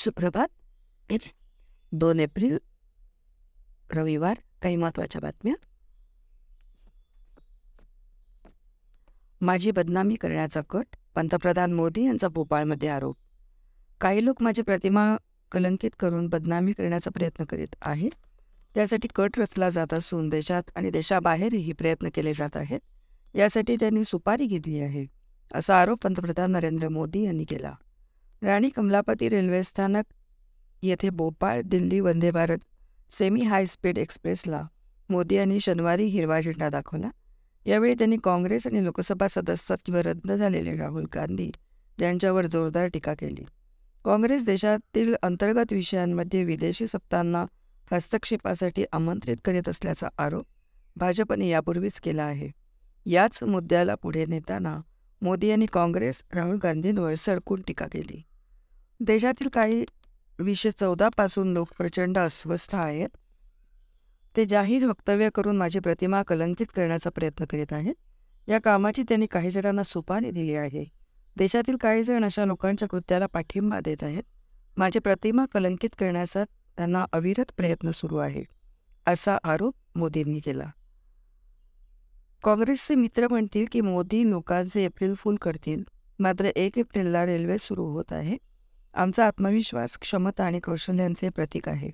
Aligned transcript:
सुप्रभात. 0.00 0.48
दोन 1.92 2.20
एप्रिल 2.20 2.58
रविवार 3.94 4.36
काही 4.62 4.76
महत्त्वाच्या 4.76 5.20
बातम्या. 5.20 5.54
माझी 9.40 9.70
बदनामी 9.70 10.14
करण्याचा 10.14 10.60
कट 10.70 10.96
पंतप्रधान 11.14 11.72
मोदी 11.72 12.04
यांचा 12.06 12.28
भोपाळमध्ये 12.28 12.88
आरोप. 12.88 13.16
काही 14.00 14.24
लोक 14.24 14.42
माझी 14.42 14.62
प्रतिमा 14.62 15.16
कलंकित 15.52 15.90
करून 15.98 16.28
बदनामी 16.28 16.72
करण्याचा 16.72 17.10
प्रयत्न 17.10 17.44
करीत 17.44 17.76
आहेत. 17.82 18.10
त्यासाठी 18.74 19.08
कट 19.14 19.30
रचला 19.38 19.68
जात 19.68 19.94
असून 19.94 20.28
देशात 20.28 20.62
आणि 20.76 20.90
देशाबाहेरही 20.90 21.72
प्रयत्न 21.72 22.08
केले 22.14 22.32
जात 22.34 22.56
आहेत. 22.56 22.80
यासाठी 23.34 23.76
त्यांनी 23.76 24.04
सुपारी 24.04 24.46
घेतली 24.46 24.80
आहे 24.80 25.06
असा 25.54 25.80
आरोप 25.80 26.02
पंतप्रधान 26.02 26.52
नरेंद्र 26.52 26.88
मोदी 26.88 27.22
यांनी 27.24 27.44
केला. 27.44 27.74
राणी 28.42 28.68
कमलापती 28.68 29.28
रेल्वे 29.28 29.62
स्थानक 29.62 30.04
येथे 30.82 31.10
Bhopal 31.10 31.60
Delhi 31.64 32.00
Vande 32.00 32.30
Bharat 32.30 32.58
semi 33.10 33.42
high 33.42 33.66
speed 33.66 33.98
एक्सप्रेसला 33.98 34.62
Modi 35.10 35.34
यांनी 35.34 35.60
शनिवारी 35.60 36.04
हिरवा 36.04 36.40
झेंडा 36.40 36.68
दाखवला. 36.68 37.10
यावेळी 37.66 37.94
त्यांनी 37.94 38.16
काँग्रेस 38.24 38.66
आणि 38.66 38.84
लोकसभा 38.84 39.26
सदस्यत्व 39.30 39.96
रद्द 39.96 40.32
झालेले 40.32 40.76
राहुल 40.76 41.06
गांधी 41.14 41.50
यांच्यावर 42.00 42.46
जोरदार 42.46 42.86
टीका 42.86 43.14
केली. 43.14 43.44
काँग्रेस 44.04 44.44
देशातील 44.44 45.14
अंतर्गत 45.22 45.72
विषयांमध्ये 45.72 46.44
विदेशी 46.44 46.86
सत्तांना 46.86 47.44
हस्तक्षेपासाठी 47.92 48.84
आमंत्रित 48.92 49.36
करीत 49.44 49.68
असल्याचा 49.68 50.08
आरोप 50.18 50.46
भाजपने 50.96 51.48
यापूर्वीच 51.48 52.00
केला 52.00 52.22
आहे. 52.22 52.50
याच 53.06 53.42
मुद्द्याला 53.42 53.94
पुढे 53.94 54.24
नेताना 54.26 54.80
मोदी 55.22 55.46
यांनी 55.46 55.66
काँग्रेस 55.66 56.22
राहुल 56.32 56.58
गांधींवर 56.62 57.14
सडकून 57.14 57.62
टीका 57.62 57.86
केली. 57.92 58.22
देशातील 59.00 59.48
काही 59.48 59.84
विषय 60.38 60.70
चौदापासून 60.70 61.52
लोक 61.52 61.68
प्रचंड 61.78 62.18
अस्वस्थ 62.18 62.74
आहेत. 62.74 63.08
ते 64.36 64.44
जाहीर 64.44 64.86
वक्तव्य 64.86 65.28
करून 65.34 65.56
माझी 65.56 65.78
प्रतिमा 65.78 66.22
कलंकित 66.22 66.66
करण्याचा 66.76 67.10
प्रयत्न 67.10 67.44
करीत 67.44 67.72
आहेत. 67.72 67.94
या 68.48 68.58
कामाची 68.58 69.02
त्यांनी 69.02 69.26
काही 69.26 69.50
जणांना 69.50 69.82
सुपारी 69.82 70.30
दिली 70.30 70.54
आहे. 70.54 70.84
देशातील 71.36 71.76
काही 71.76 72.02
जण 72.02 72.24
अशा 72.24 72.44
लोकांच्या 72.44 72.88
कृत्याला 72.88 73.26
पाठिंबा 73.26 73.80
देत 73.80 74.02
आहेत. 74.02 74.22
माझी 74.76 74.98
प्रतिमा 74.98 75.44
कलंकित 75.54 75.90
करण्याचा 75.98 76.44
त्यांना 76.76 77.06
अविरत 77.12 77.52
प्रयत्न 77.56 77.90
सुरू 77.90 78.16
आहे 78.16 78.44
असा 79.06 79.38
आरोप 79.44 79.74
मोदींनी 79.94 80.40
केला. 80.40 80.66
काँग्रेसचे 82.44 82.94
मित्र 82.94 83.28
म्हणतील 83.28 83.66
की 83.72 83.80
मोदी 83.80 84.30
लोकांचे 84.30 84.84
एप्रिल 84.84 85.14
फुल 85.14 85.36
करतील. 85.36 85.82
मात्र 86.18 86.44
एक 86.44 86.78
एप्रिलला 86.78 87.26
रेल्वे 87.26 87.58
सुरू 87.58 87.84
होत 87.84 88.04
आहे. 88.10 88.49
आमचा 88.94 89.26
आत्मविश्वास 89.26 89.98
क्षमता 89.98 90.44
आणि 90.44 90.60
कौशल्यांचे 90.60 91.28
प्रतीक 91.28 91.68
आहे 91.68 91.90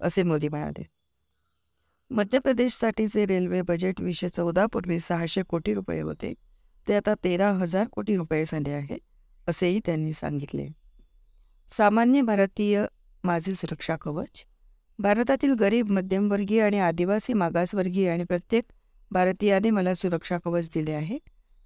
असे 0.00 0.22
मोदी 0.22 0.48
म्हणाले. 0.48 0.82
मध्य 2.10 2.38
प्रदेशसाठीचे 2.38 3.26
रेल्वे 3.26 3.62
बजेट 3.62 4.00
वीसशे 4.00 4.28
चौदापूर्वी 4.28 5.00
सहाशे 5.00 5.42
कोटी 5.42 5.74
रुपये 5.74 6.00
होते. 6.00 6.32
ते 6.88 6.94
आता 6.94 7.14
तेरा 7.24 7.50
हजार 7.50 7.86
कोटी 7.92 8.16
रुपये 8.16 8.44
झाले 8.44 8.70
आहे 8.70 8.98
असेही 9.48 9.80
त्यांनी 9.86 10.12
सांगितले. 10.12 10.68
सामान्य 11.68 12.22
भारतीय 12.22 12.84
माझे 13.24 13.54
सुरक्षा 13.54 13.96
कवच 13.96 14.44
भारतातील 14.98 15.52
गरीब 15.52 15.90
मध्यमवर्गीय 15.90 16.62
आणि 16.62 16.78
आदिवासी 16.78 17.32
मागासवर्गीय 17.32 18.10
आणि 18.10 18.24
प्रत्येक 18.24 18.64
भारतीयाने 19.10 19.70
मला 19.70 19.94
सुरक्षा 19.94 20.38
कवच 20.44 20.70
दिले 20.74 20.92
आहे. 20.92 21.18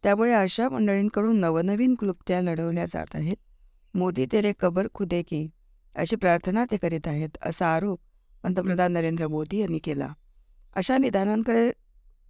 त्यामुळे 0.03 0.33
अशा 0.33 0.69
मंडळींकडून 0.69 1.41
नवनवीन 1.41 1.95
क्लुप्त्या 1.95 2.41
लढवल्या 2.43 2.85
जात 2.87 3.15
आहेत. 3.15 3.37
मोदी 3.95 4.27
तेरे 4.33 4.53
कबर 4.61 4.87
खुदे 4.95 5.23
की 5.23 5.49
अशी 5.97 6.17
प्रार्थना 6.17 6.65
ते 6.65 6.77
करीत 6.77 7.07
आहेत 7.07 7.29
असा 7.43 7.67
आरोप 7.67 8.01
पंतप्रधान 8.43 8.93
नरेंद्र 8.93 9.27
मोदी 9.27 9.59
यांनी 9.59 9.79
केला. 9.79 10.13
अशा 10.77 10.99
निदानांकडे 10.99 11.71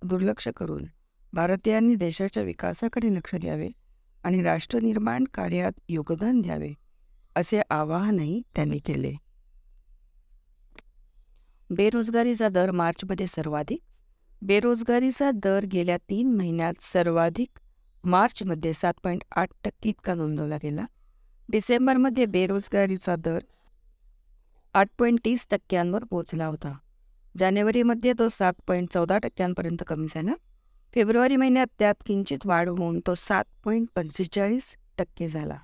दुर्लक्ष 0.03 0.49
करून 0.57 0.85
भारतीयांनी 1.33 1.95
देशाच्या 1.95 2.43
विकासाकडे 2.43 3.15
लक्ष 3.15 3.35
द्यावे 3.35 3.69
आणि 4.25 4.43
राष्ट्रनिर्माण 4.43 5.25
कार्यात 5.35 5.73
योगदान 5.89 6.41
द्यावे 6.41 6.73
असे 7.37 7.61
आवाहनही 7.71 8.43
त्यांनी 8.55 8.79
केले. 8.79 9.13
बेरोजगारीचा 11.71 12.49
दर 12.49 12.71
मार्चमध्ये 12.71 13.27
सर्वाधिक. 13.27 13.81
बेरोजगारीचा 14.43 15.31
दर 15.35 15.65
गेल्या 15.65 15.97
तीन 15.97 16.37
महिन्यात 16.37 16.75
सर्वाधिक. 16.81 17.59
मार्चमध्ये 18.05 18.73
सात 18.73 18.95
पॉईंट 19.03 19.23
आठ 19.37 19.49
टक्के 19.65 19.91
इतका 19.91 20.15
नोंदवला 20.15 20.57
गेला. 20.57 20.85
डिसेंबरमध्ये 21.51 22.27
बेरोजगारीचा 22.27 23.17
दर 23.17 23.39
आठ 24.75 24.89
पॉईंट 24.99 25.19
तीस 25.25 25.47
टक्क्यांवर 25.51 26.05
पोहोचला 26.05 26.47
होता. 26.47 26.73
जानेवारीमध्ये 27.39 28.13
तो 28.19 28.29
सात 28.29 28.53
पॉईंट 28.67 28.89
चौदा 28.93 29.19
टक्क्यांपर्यंत 29.19 29.83
कमी 29.87 30.07
झाला. 30.15 30.33
फेब्रुवारी 30.95 31.37
महिन्यात 31.37 31.67
त्यात 31.79 31.95
किंचित 32.07 32.39
वाढ 32.45 32.69
होऊन 32.69 33.01
तो 33.07 33.15
सात 33.15 33.45
पॉईंट 33.65 33.89
पंचेचाळीस 33.95 34.77
टक्के 34.99 35.29
झाला. 35.29 35.57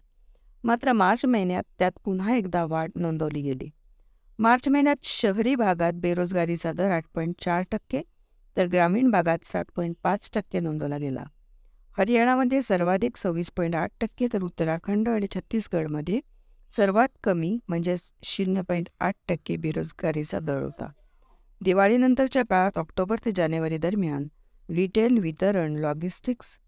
मात्र 0.65 0.93
मार्च 0.93 1.25
महिन्यात 1.25 1.65
त्यात 1.78 1.93
पुन्हा 2.05 2.37
एकदा 2.37 2.65
वाढ 2.65 2.91
नोंदवली 2.97 3.43
गेली. 3.43 3.71
मार्च 4.39 4.69
महिन्यात 4.69 5.05
शहरी 5.05 5.55
भागात 5.55 5.93
बेरोजगारीचा 5.93 6.72
दर 6.72 6.91
आठ 6.91 7.05
पॉईंट 7.15 7.34
चार 7.41 7.62
टक्के 7.71 8.03
तर 8.56 8.66
ग्रामीण 8.66 9.11
भागात 9.11 9.45
सात 9.45 9.65
पॉईंट 9.77 9.97
पाच 10.03 10.31
टक्के 10.34 10.61
नोंदवला 10.61 10.99
गेला. 10.99 11.25
हरियाणामध्ये 11.99 12.60
सर्वाधिक 12.62 13.16
सव्वीस 13.16 13.50
पॉईंट 13.56 13.75
आठ 13.77 13.91
टक्के 14.00 14.27
तर 14.32 14.43
उत्तराखंड 14.43 15.09
आणि 15.09 15.27
छत्तीसगडमध्ये 15.34 16.19
सर्वात 16.72 17.09
कमी 17.25 17.59
म्हणजेच 17.69 18.12
शून्य 18.25 18.62
पॉईंट 18.69 18.88
आठ 19.00 19.15
टक्के 19.28 19.56
बेरोजगारीचा 19.56 20.38
दर 20.38 20.62
होता. 20.62 20.88
दिवाळीनंतरच्या 21.60 22.43
काळात 22.50 22.78
ऑक्टोबर 22.78 23.19
ते 23.25 23.31
जानेवारी 23.37 23.78
दरम्यान 23.78 24.27
रिटेल 24.69 25.19
वितरण 25.19 25.77
लॉजिस्टिक्स 25.77 26.59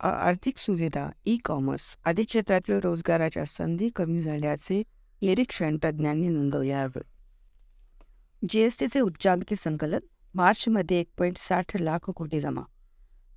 आर्थिक 0.00 0.58
सुविधा 0.58 1.08
ई 1.26 1.36
कॉमर्स 1.44 1.96
आदी 2.06 2.24
क्षेत्रातील 2.24 2.78
रोजगाराच्या 2.82 3.44
संधी 3.46 3.88
कमी 3.96 4.22
झाल्याचे 4.22 4.82
निरीक्षण 5.22 5.76
तज्ज्ञांनी 5.84 6.28
नोंदवले 6.28 6.72
आहे. 6.72 7.00
जी 8.42 8.60
एस 8.60 8.78
टीचे 8.80 9.00
उच्चांकी 9.00 9.56
संकलन 9.56 10.06
मार्चमध्ये 10.34 11.00
एक 11.00 11.08
पॉईंट 11.18 11.38
साठ 11.38 11.76
लाख 11.80 12.10
कोटी 12.10 12.40
जमा 12.40 12.62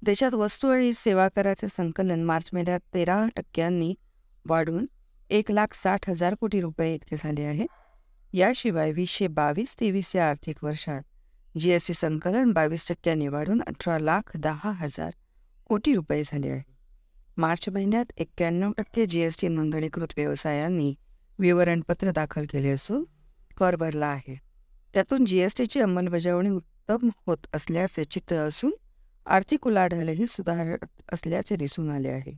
देशात 0.06 0.34
वस्तू 0.34 0.70
आणि 0.70 0.92
सेवा 0.94 1.28
कराचे 1.28 1.68
संकलन 1.68 2.24
मार्च 2.24 2.50
महिन्यात 2.54 2.80
तेरा 2.94 3.26
टक्क्यांनी 3.36 3.94
वाढून 4.46 4.86
एक 5.30 5.52
लाख 5.52 5.74
साठ 5.74 6.10
हजार 6.10 6.36
कोटी 6.36 6.62
रुपये 6.62 6.96
इतके 6.96 7.16
झाले 7.16 7.44
आहे. 7.44 7.66
याशिवाय 8.34 8.92
वीसशे 8.92 9.28
बावीस 9.28 9.76
तेवीस 9.80 10.16
या 10.16 10.28
आर्थिक 10.30 10.64
वर्षात 10.64 11.02
जी 11.60 11.72
एस 11.72 11.88
टी 11.88 11.94
संकलन 11.94 12.52
बावीस 12.52 12.88
टक्क्यांनी 12.90 13.28
वाढून 13.28 13.62
अठरा 13.68 13.98
लाख 14.00 14.36
दहा 14.38 14.72
हजार 14.72 15.12
कोटी 15.68 15.94
रुपये 15.96 16.22
झाले 16.26 16.50
आहे. 16.50 16.62
मार्च 17.38 17.70
महिन्यात 17.70 18.12
एक्क्याण्णव 18.18 18.72
टक्के 18.78 19.06
जी 19.06 19.20
एस 19.20 19.38
टी 19.42 19.48
नोंदणीकृत 19.48 20.14
व्यवसायांनी 20.18 20.94
विवरणपत्र 21.40 22.12
दाखल 22.12 22.46
केले 22.52 22.70
असून 22.70 23.04
कर 23.58 23.76
भरला 23.76 24.08
आहे. 24.08 24.40
त्यातून 24.94 25.26
जी 25.26 25.40
एस 25.40 25.58
टीची 25.58 25.80
अंमलबजावणी 25.80 26.50
उत्तम 26.50 27.10
होत 27.28 27.48
असल्याचे 27.54 28.04
चित्र 28.04 28.48
असून 28.48 28.72
आर्थिक 29.26 29.68
उलाढालही 29.68 30.28
सुधारत 30.28 30.86
असल्याचे 31.14 31.56
दिसून 31.56 31.90
आले 31.90 32.10
आहे. 32.10 32.38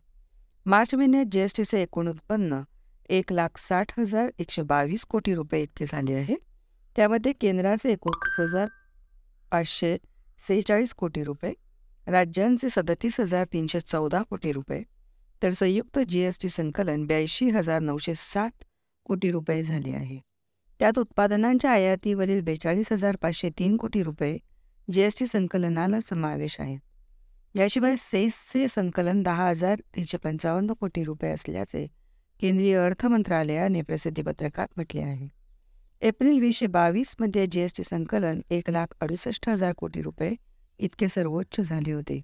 मार्च 0.65 0.93
महिन्यात 0.95 1.25
जी 1.31 1.39
एस 1.39 1.53
टीचे 1.57 1.81
एकूण 1.81 2.07
उत्पन्न 2.07 2.61
एक 3.09 3.31
लाख 3.33 3.57
साठ 3.57 3.99
हजार 3.99 4.29
एकशे 4.39 4.61
बावीस 4.61 5.05
कोटी 5.05 5.33
रुपये 5.35 5.61
इतके 5.61 5.85
झाले 5.85 6.13
आहे. 6.13 6.35
त्यामध्ये 6.95 7.31
केंद्राचे 7.31 7.91
एकोणतीस 7.91 8.39
हजार 8.39 8.67
पाचशे 9.51 9.97
सेहेचाळीस 10.39 10.93
कोटी 10.93 11.23
रुपये 11.23 11.53
राज्यांचे 12.07 12.69
सदतीस 12.69 13.19
हजार 13.19 13.45
तीनशे 13.53 13.79
चौदा 13.79 14.21
कोटी 14.29 14.51
रुपये 14.51 14.83
तर 15.41 15.49
संयुक्त 15.49 15.99
जी 16.09 16.19
एस 16.19 16.37
टी 16.41 16.49
संकलन 16.49 17.05
ब्याऐंशी 17.05 17.49
हजार 17.49 17.79
नऊशे 17.79 18.13
साठ 18.15 18.63
कोटी 19.05 19.31
रुपये 19.31 19.63
झाले 19.63 19.95
आहे. 19.95 20.19
त्यात 20.79 20.99
उत्पादनांच्या 20.99 21.71
आयातीवरील 21.71 22.41
बेचाळीस 22.41 22.91
हजार 22.91 23.15
पाचशे 23.15 23.49
तीन 23.49 23.77
कोटी 23.77 24.03
रुपये 24.03 24.37
जी 24.91 25.01
एस 25.01 25.15
टी 25.19 25.27
संकलनाला 25.27 25.99
समावेश 26.01 26.59
आहे. 26.59 26.77
याशिवाय 27.55 27.95
सेसचे 27.99 28.67
संकलन 28.67 29.23
दहा 29.23 29.49
हजार 29.49 29.79
तीनशे 29.95 30.17
पंचावन्न 30.17 30.73
कोटी 30.73 31.03
रुपये 31.03 31.31
असल्याचे 31.31 31.85
केंद्रीय 32.39 32.75
अर्थ 32.77 33.05
मंत्रालयाने 33.05 33.81
प्रसिद्धीपत्रकात 33.81 34.67
म्हटले 34.75 35.01
आहे. 35.01 35.27
एप्रिल 36.01 36.39
वीसशे 36.39 36.67
बावीसमध्ये 36.67 37.45
जी 37.51 37.61
एस 37.61 37.73
टी 37.77 37.83
संकलन 37.83 38.41
एक 38.51 38.69
लाख 38.69 38.87
अडुसष्ट 39.01 39.49
हजार 39.49 39.73
कोटी 39.73 40.01
रुपये 40.01 40.35
इतके 40.79 41.07
सर्वोच्च 41.09 41.61
झाले 41.61 41.91
होते. 41.91 42.21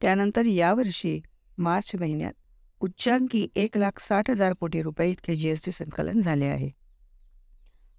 त्यानंतर 0.00 0.46
यावर्षी 0.46 1.20
मार्च 1.58 1.96
महिन्यात 2.00 2.32
उच्चांकी 2.80 3.48
एक 3.56 3.76
लाख 3.78 4.00
साठ 4.00 4.30
हजार 4.30 4.52
कोटी 4.52 4.82
रुपये 4.82 5.10
इतके 5.10 5.36
जी 5.36 5.48
एस 5.48 5.64
टी 5.64 5.72
संकलन 5.72 6.20
झाले 6.20 6.44
आहे. 6.44 6.70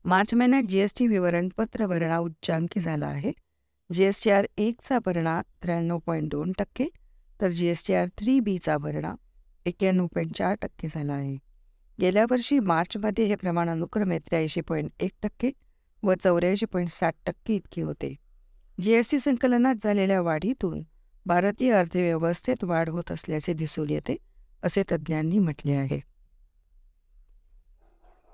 मार्च 0.06 0.34
महिन्यात 0.34 0.64
जी 0.64 0.78
एस 0.78 0.94
टी 1.00 1.08
विवरणपत्र 1.08 1.88
भरणा 1.88 2.18
उच्चांकी 2.18 2.80
झाला 2.80 3.08
आहे. 3.08 3.32
जी 3.90 4.04
एस 4.04 4.22
टी 4.24 4.30
आर 4.30 4.46
एकचा 4.58 4.98
भरणा 5.06 5.42
त्र्याण्णव 5.64 5.98
पॉईंट 6.06 6.30
दोन 6.32 6.52
टक्के 6.58 6.86
तर 7.42 7.50
G 7.50 7.68
S 7.68 7.84
T 7.88 7.94
R 7.94 8.08
three 8.18 8.40
बीचा 8.40 8.78
भरणा 8.78 9.14
एक्क्याण्णव 9.66 10.08
पॉईंट 10.08 10.36
चार 10.38 10.56
टक्के 10.62 10.88
झाला 10.88 11.14
आहे. 11.14 11.38
गेल्या 12.00 12.26
वर्षी 12.32 12.60
मार्चमध्ये 12.60 13.26
हे 13.26 13.36
प्रमाण 13.36 13.70
अनुक्रमे 13.70 14.18
त्र्याऐंशी 14.20 14.62
पॉईंट 14.62 14.90
एक 15.00 15.12
टक्के 15.24 15.52
व 16.04 16.14
चौऱ्याऐंशी 16.14 16.66
पॉईंट 16.66 16.90
साठ 16.90 17.16
टक्के 17.26 17.56
इतके 17.56 17.82
होते. 17.82 18.14
जी 18.78 18.94
एस 18.94 19.12
टी 19.12 19.20
संकलनात 19.20 19.84
झालेल्या 19.84 20.22
वाढीतून 20.22 20.84
भारतीय 21.26 21.72
अर्थव्यवस्थेत 21.74 22.64
वाढ 22.64 22.90
होत 22.90 23.12
असल्याचे 23.12 23.54
दिसून 23.54 23.90
येते 23.90 24.16
असे 24.64 24.84
तज्ज्ञांनी 24.92 25.40
म्हटले 25.40 25.74
आहे. 25.74 26.00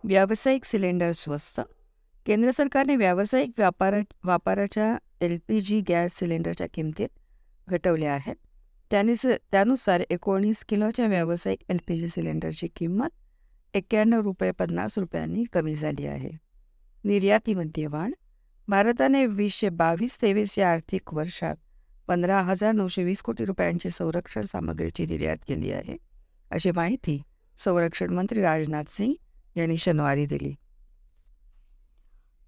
व्यावसायिक 0.03 0.65
सिलेंडर 0.65 1.11
स्वस्त 1.11 1.61
केंद्र 2.25 2.51
सरकारने 2.51 2.95
व्यावसायिक 2.95 3.51
व्यापार 3.57 3.95
वापराच्या 4.23 4.95
एल 5.23 5.37
पी 5.47 5.59
जी 5.61 5.81
गॅस 5.89 6.13
सिलेंडरच्या 6.13 6.67
किमतीत 6.73 7.07
घटवल्या 7.67 8.13
आहेत. 8.13 8.35
त्यानुस 8.91 9.25
त्यानुसार 9.51 10.01
एकोणीस 10.09 10.63
किलोच्या 10.65 11.07
व्यावसायिक 11.07 11.59
एल 11.69 11.77
पी 11.87 11.97
जी 11.97 12.07
सिलेंडरची 12.07 12.67
किंमत 12.75 13.75
एक्क्याण्णव 13.75 14.21
रुपये 14.21 14.51
पन्नास 14.51 14.97
रुपयांनी 14.97 15.43
कमी 15.53 15.75
झाली 15.75 16.05
आहे. 16.07 16.29
निर्यातीमध्ये 17.03 17.85
वाढ 17.87 18.11
भारताने 18.67 19.25
वीसशे 19.25 19.69
बावीस 19.69 20.21
तेवीस 20.21 20.57
या 20.59 20.71
आर्थिक 20.71 21.13
वर्षात 21.13 21.55
पंधरा 22.07 22.41
हजार 22.41 22.71
नऊशे 22.71 23.03
वीस 23.03 23.21
कोटी 23.21 23.45
रुपयांची 23.45 23.89
संरक्षण 23.89 24.45
सामग्रीची 24.45 25.05
निर्यात 25.05 25.37
केली 25.47 25.71
आहे 25.71 25.95
अशी 26.51 26.71
माहिती 26.71 27.21
संरक्षण 27.57 28.13
मंत्री 28.13 28.41
राजनाथ 28.41 28.89
सिंग 28.89 29.13
यांनी 29.55 29.77
शनिवारी 29.77 30.25
दिली. 30.25 30.53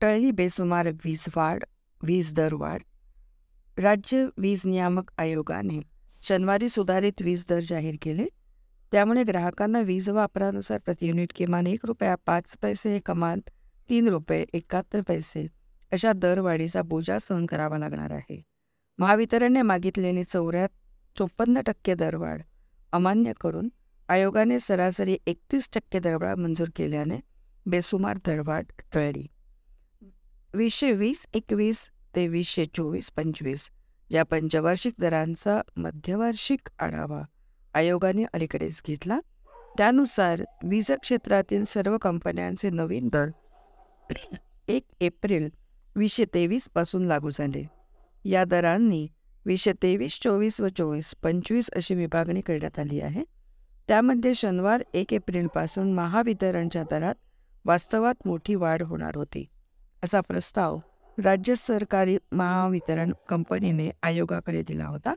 टळली 0.01 0.31
बेसुमार 0.31 0.89
वीज 1.05 1.25
वाढ 1.35 1.63
वीज 2.01 2.33
दर 2.33 2.53
वाढ 2.53 2.83
राज्य 3.77 4.25
वीज 4.37 4.61
नियामक 4.65 5.11
आयोगाने 5.17 5.79
शनिवारी 6.23 6.69
सुधारित 6.69 7.21
वीज 7.21 7.45
दर 7.49 7.59
जाहीर 7.59 7.95
केले. 8.01 8.25
त्यामुळे 8.91 9.23
ग्राहकांना 9.23 9.79
वीज 9.81 10.09
वापरानुसार 10.09 10.79
प्रति 10.85 11.07
युनिट 11.07 11.31
किमान 11.35 11.67
एक 11.67 11.85
रुपया 11.85 12.15
पाच 12.25 12.55
पैसे 12.61 12.99
कमाल 13.05 13.39
तीन 13.89 14.07
रुपये 14.09 14.45
एकाहत्तर 14.53 15.01
पैसे 15.07 15.45
अशा 15.91 16.13
दरवाढीचा 16.13 16.81
बोजा 16.81 17.17
सहन 17.19 17.45
करावा 17.45 17.77
लागणार 17.77 18.11
आहे. 18.11 18.41
महावितरणने 18.99 19.61
मागितलेली 19.61 20.23
चौऱ्या 20.23 20.67
चोपन्न 21.15 21.61
टक्के 21.65 21.95
दरवाढ 21.95 22.41
अमान्य 22.93 23.33
करून 23.41 23.69
आयोगाने 24.09 24.59
सरासरी 24.59 25.17
एकतीस 25.27 25.69
टक्के 25.73 25.99
दरवाढ 25.99 26.37
मंजूर 26.39 26.69
केल्याने 26.75 27.19
बेसुमार 27.65 28.17
दरवाढ 28.25 28.65
टळली. 28.93 29.25
वीसशे 30.55 30.91
वीस 30.91 31.25
एकवीस 31.33 31.79
ते 32.15 32.25
वीसशे 32.27 32.63
चोवीस 32.75 33.09
पंचवीस 33.11 33.69
या 34.09 34.23
पंचवार्षिक 34.23 34.93
दरांचा 34.99 35.59
मध्यवार्षिक 35.77 36.69
आढावा 36.79 37.21
आयोगाने 37.73 38.23
अलीकडेच 38.33 38.81
घेतला. 38.87 39.19
त्यानुसार 39.77 40.41
वीज 40.63 40.91
क्षेत्रातील 41.01 41.63
सर्व 41.67 41.97
कंपन्यांचे 42.01 42.69
नवीन 42.69 43.07
दर 43.13 43.29
एक 44.67 44.83
एप्रिल 45.01 45.49
वीसशे 45.95 46.25
तेवीसपासून 46.33 47.05
लागू 47.05 47.29
झाले. 47.29 47.63
या 48.25 48.43
दरांनी 48.43 49.07
वीसशे 49.45 49.73
तेवीस 49.83 50.19
चोवीस 50.23 50.59
व 50.61 50.67
चोवीस 50.77 51.13
पंचवीस 51.23 51.69
अशी 51.75 51.95
विभागणी 51.95 52.41
करण्यात 52.41 52.79
आली 52.79 53.01
आहे. 53.01 53.23
त्यामध्ये 53.87 54.33
शनिवार 54.33 54.83
एक 54.93 55.13
एप्रिलपासून 55.13 55.91
महावितरणच्या 55.93 56.83
दरात 56.91 57.15
वास्तवात 57.65 58.27
मोठी 58.27 58.55
वाढ 58.55 58.81
होणार 58.81 59.15
होती. 59.15 59.45
असा 60.05 60.19
प्रस्ताव 60.21 60.77
राज्य 61.17 61.55
सरकारी 61.55 62.17
महावितरण 62.31 63.11
कंपनीने 63.29 63.89
आयोगाकडे 64.03 64.61
दिला 64.63 64.85
होता. 64.85 65.13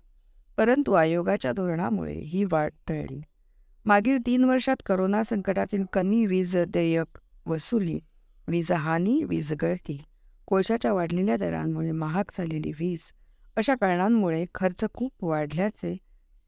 परंतु 0.56 0.92
आयोगाच्या 0.92 1.52
धोरणामुळे 1.52 2.14
ही 2.14 2.44
वाढ 2.44 2.70
टळली. 2.88 3.20
मागील 3.86 4.18
तीन 4.26 4.44
वर्षात 4.44 4.76
करोना 4.86 5.22
संकटातील 5.22 5.84
कमी 5.92 6.24
वीज 6.26 6.56
देयक 6.68 7.18
वसुली 7.46 7.98
वीज 8.48 8.72
हानी 8.72 9.22
वीज 9.24 9.52
गळती 9.62 10.00
कोळशाच्या 10.46 10.92
वाढलेल्या 10.92 11.36
दरांमुळे 11.36 11.90
महाग 11.90 12.30
झालेली 12.38 12.72
वीज 12.78 13.12
अशा 13.56 13.74
कारणांमुळे 13.74 14.44
खर्च 14.54 14.84
खूप 14.94 15.24
वाढल्याचे 15.24 15.96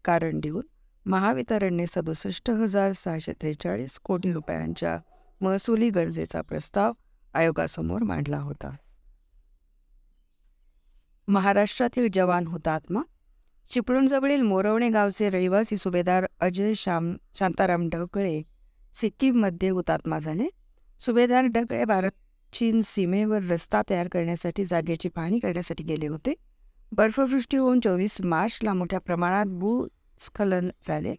कारण 0.05 0.41
देऊन 0.41 0.67
महावितरणने 1.07 1.87
सदुसष्ट 1.87 2.51
हजार 2.51 2.93
सहाशे 2.93 3.33
त्रेचाळीस 3.33 3.99
कोटी 3.99 4.33
रुपयांच्या 4.33 4.99
महसुली 5.41 5.91
गरजेचा 5.91 6.41
प्रस्ताव 6.41 6.93
आयोगासमोर 7.35 8.03
मांडला 8.03 8.39
होता. 8.39 8.77
महाराष्ट्रातील 11.29 12.09
जवान 12.13 12.47
हुतात्मा 12.47 13.03
चिपळूणजवळील 13.71 14.43
मोरवणे 14.43 14.89
गावचे 14.89 15.31
रहिवासी 15.31 15.77
सुभेदार 15.77 16.27
अजय 16.41 16.75
श्याम 16.75 17.17
शांताराम 17.39 17.89
ढकळे 17.89 18.43
सिक्कीममध्ये 18.95 19.69
हुतात्मा 19.69 20.19
झाले. 20.19 20.49
सुभेदार 21.01 21.45
ढगळे 21.45 21.85
भारत 21.85 22.11
चीन 22.53 22.81
सीमेवर 22.85 23.43
रस्ता 23.43 23.83
तयार 23.91 24.09
करण्यासाठी 24.09 24.65
जागेची 24.65 25.09
पाहणी 25.09 25.39
करण्यासाठी 25.39 25.85
गेले 25.85 26.07
होते. 26.07 26.35
बर्फवृष्टी 26.93 27.57
होऊन 27.57 27.81
चोवीस 27.81 28.21
मार्चला 28.21 28.75
मोठ्या 28.75 29.01
प्रमाणात 29.01 29.47
भूस्खलन 29.47 30.71
झाले. 30.83 31.15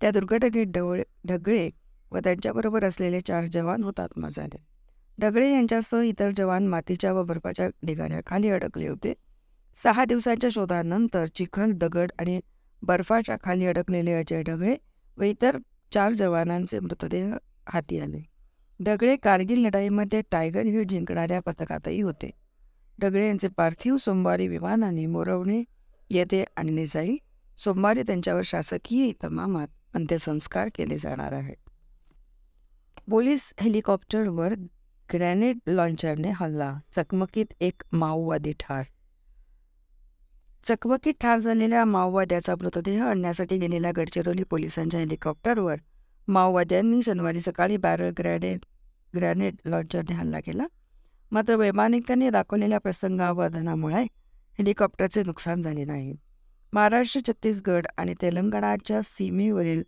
त्या 0.00 0.10
दुर्घटनेत 0.10 0.66
डवळे 0.68 1.02
ढगळे 1.28 1.70
व 2.12 2.18
त्यांच्याबरोबर 2.18 2.84
असलेले 2.84 3.20
चार 3.20 3.44
जवान 3.44 3.84
हुतात्मा 3.84 4.28
झाले. 4.28 4.73
ढगडे 5.20 5.52
यांच्यासह 5.52 6.00
इतर 6.00 6.30
जवान 6.36 6.66
मातीच्या 6.66 7.12
व 7.12 7.22
बर्फाच्या 7.22 7.68
ढिगाऱ्याखाली 7.86 8.48
अडकले 8.48 8.88
होते. 8.88 9.12
सहा 9.82 10.04
दिवसांच्या 10.04 10.50
शोधानंतर 10.52 11.26
चिखल 11.34 11.72
दगड 11.72 12.10
आणि 12.18 12.40
बर्फाच्या 12.82 13.36
खाली 13.44 13.66
अडकलेले 13.66 14.12
अजय 14.12 14.42
ढगळे 14.42 14.76
व 15.18 15.22
इतर 15.22 15.58
चार 15.92 16.12
जवानांचे 16.12 16.78
मृतदेह 16.78 17.34
हाती 17.68 18.00
आले. 18.00 18.22
ढगळे 18.84 19.16
कारगिल 19.16 19.58
लढाईमध्ये 19.58 20.22
टायगर 20.30 20.62
हिल 20.62 20.84
जिंकणाऱ्या 20.84 21.40
पथकातही 21.40 22.00
होते. 22.00 22.30
ढगळे 23.00 23.26
यांचे 23.26 23.48
पार्थिव 23.48 23.96
सोमवारी 23.96 24.48
विमानाने 24.48 25.06
मोरवणे 25.06 25.62
येथे 26.10 26.44
आणले 26.56 26.86
जाईल. 26.86 27.16
सोमवारी 27.56 28.02
त्यांच्यावर 28.02 28.42
शासकीय 28.44 29.06
इतमामात 29.06 29.68
अंत्यसंस्कार 29.94 30.68
केले 30.74 30.98
जाणार 30.98 31.32
आहेत. 31.32 31.56
पोलीस 33.10 33.54
हेलिकॉप्टरवर 33.60 34.54
ग्रॅनेड 35.12 35.58
लॉन्चरने 35.66 36.30
हल्ला 36.30 36.74
चकमकीत 36.92 37.52
एक 37.60 37.82
माओवादी 37.92 38.52
ठार. 38.60 38.82
चकमकीत 40.64 41.14
ठार 41.20 41.38
झालेल्या 41.38 41.84
माओवाद्याचा 41.84 42.54
मृतदेह 42.54 43.04
आणण्यासाठी 43.04 43.58
गेलेल्या 43.58 43.92
गडचिरोली 43.96 44.42
पोलिसांच्या 44.42 45.00
हेलिकॉप्टरवर 45.00 45.76
माओवाद्यांनी 46.28 47.02
शनिवारी 47.02 47.40
सकाळी 47.40 47.76
बॅरल 47.76 48.10
ग्रॅनेड 48.18 48.58
ग्रॅनेड 49.14 49.56
लॉन्चरने 49.64 50.14
हल्ला 50.14 50.40
केला. 50.40 50.66
मात्र 51.30 51.56
वैमानिकांनी 51.56 52.30
दाखवलेल्या 52.30 52.78
प्रसंगावधानामुळे 52.78 54.02
हेलिकॉप्टरचे 54.58 55.22
नुकसान 55.22 55.62
झाले 55.62 55.84
नाही. 55.84 56.16
महाराष्ट्र 56.72 57.20
छत्तीसगड 57.28 57.86
आणि 57.96 58.14
तेलंगणाच्या 58.22 59.00
सीमेवरील 59.04 59.82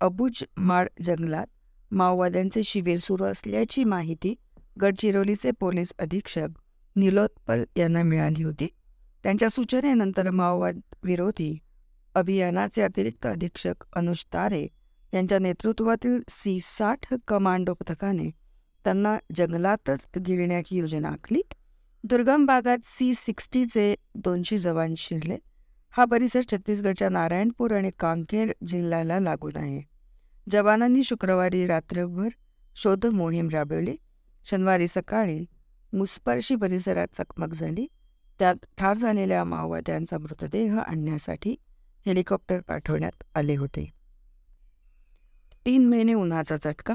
अबुज 0.00 0.44
माड 0.56 0.88
जंगलात 1.02 1.46
माओवाद्यांचे 1.92 2.62
शिबिर 2.64 2.98
सुरू 2.98 3.24
असल्याची 3.24 3.84
माहिती 3.84 4.34
गडचिरोलीचे 4.80 5.50
पोलीस 5.50 5.92
अधीक्षक 5.98 6.48
निलोत्पल 6.96 7.64
यांना 7.76 8.02
मिळाली 8.02 8.42
होती. 8.42 8.66
त्यांच्या 9.22 9.48
सूचनेनंतर 9.50 10.30
माओवाद 10.30 10.80
विरोधी 11.04 11.58
अभियानाचे 12.14 12.82
अतिरिक्त 12.82 13.26
अधीक्षक 13.26 13.84
अनुज 13.92 14.24
तारे 14.32 14.66
यांच्या 15.14 15.38
नेतृत्वातील 15.38 16.20
सी 16.28 16.58
साठ 16.62 17.14
कमांडो 17.28 17.74
पथकाने 17.74 18.30
त्यांना 18.84 19.18
जंगलातच 19.34 20.06
गिळण्याची 20.18 20.76
योजना 20.76 21.08
आखली. 21.08 21.40
दुर्गम 22.04 22.46
भागात 22.46 22.78
सी 22.84 23.14
सिक्स्टीचे 23.14 23.94
दोनशे 24.14 24.58
जवान 24.58 24.94
शिरले. 24.96 25.38
हा 25.90 26.04
परिसर 26.04 26.40
छत्तीसगडच्या 26.52 27.08
नारायणपूर 27.08 27.72
आणि 27.72 27.90
कांकेर 27.98 28.52
जिल्ह्याला 28.66 29.20
लागून 29.20 29.56
आहे. 29.56 29.91
जवानांनी 30.50 31.02
शुक्रवारी 31.02 31.66
रात्रभर 31.66 32.28
शोध 32.74 33.06
मोहीम 33.06 33.48
राबवली. 33.48 33.96
शनिवारी 34.44 34.88
सकाळी 34.88 35.44
मुस्पर्शी 35.92 36.56
परिसरात 36.56 37.06
चकमक 37.14 37.52
झाली. 37.54 37.86
त्यात 38.38 38.54
ठार 38.78 38.96
झालेल्या 38.96 39.44
माओवाद्यांचा 39.44 40.18
मृतदेह 40.18 40.78
आणण्यासाठी 40.78 41.54
हेलिकॉप्टर 42.06 42.60
पाठवण्यात 42.60 43.24
आले 43.34 43.56
होते. 43.56 43.90
तीन 45.66 45.88
महिने 45.88 46.14
उन्हाचा 46.14 46.56
चटका. 46.56 46.94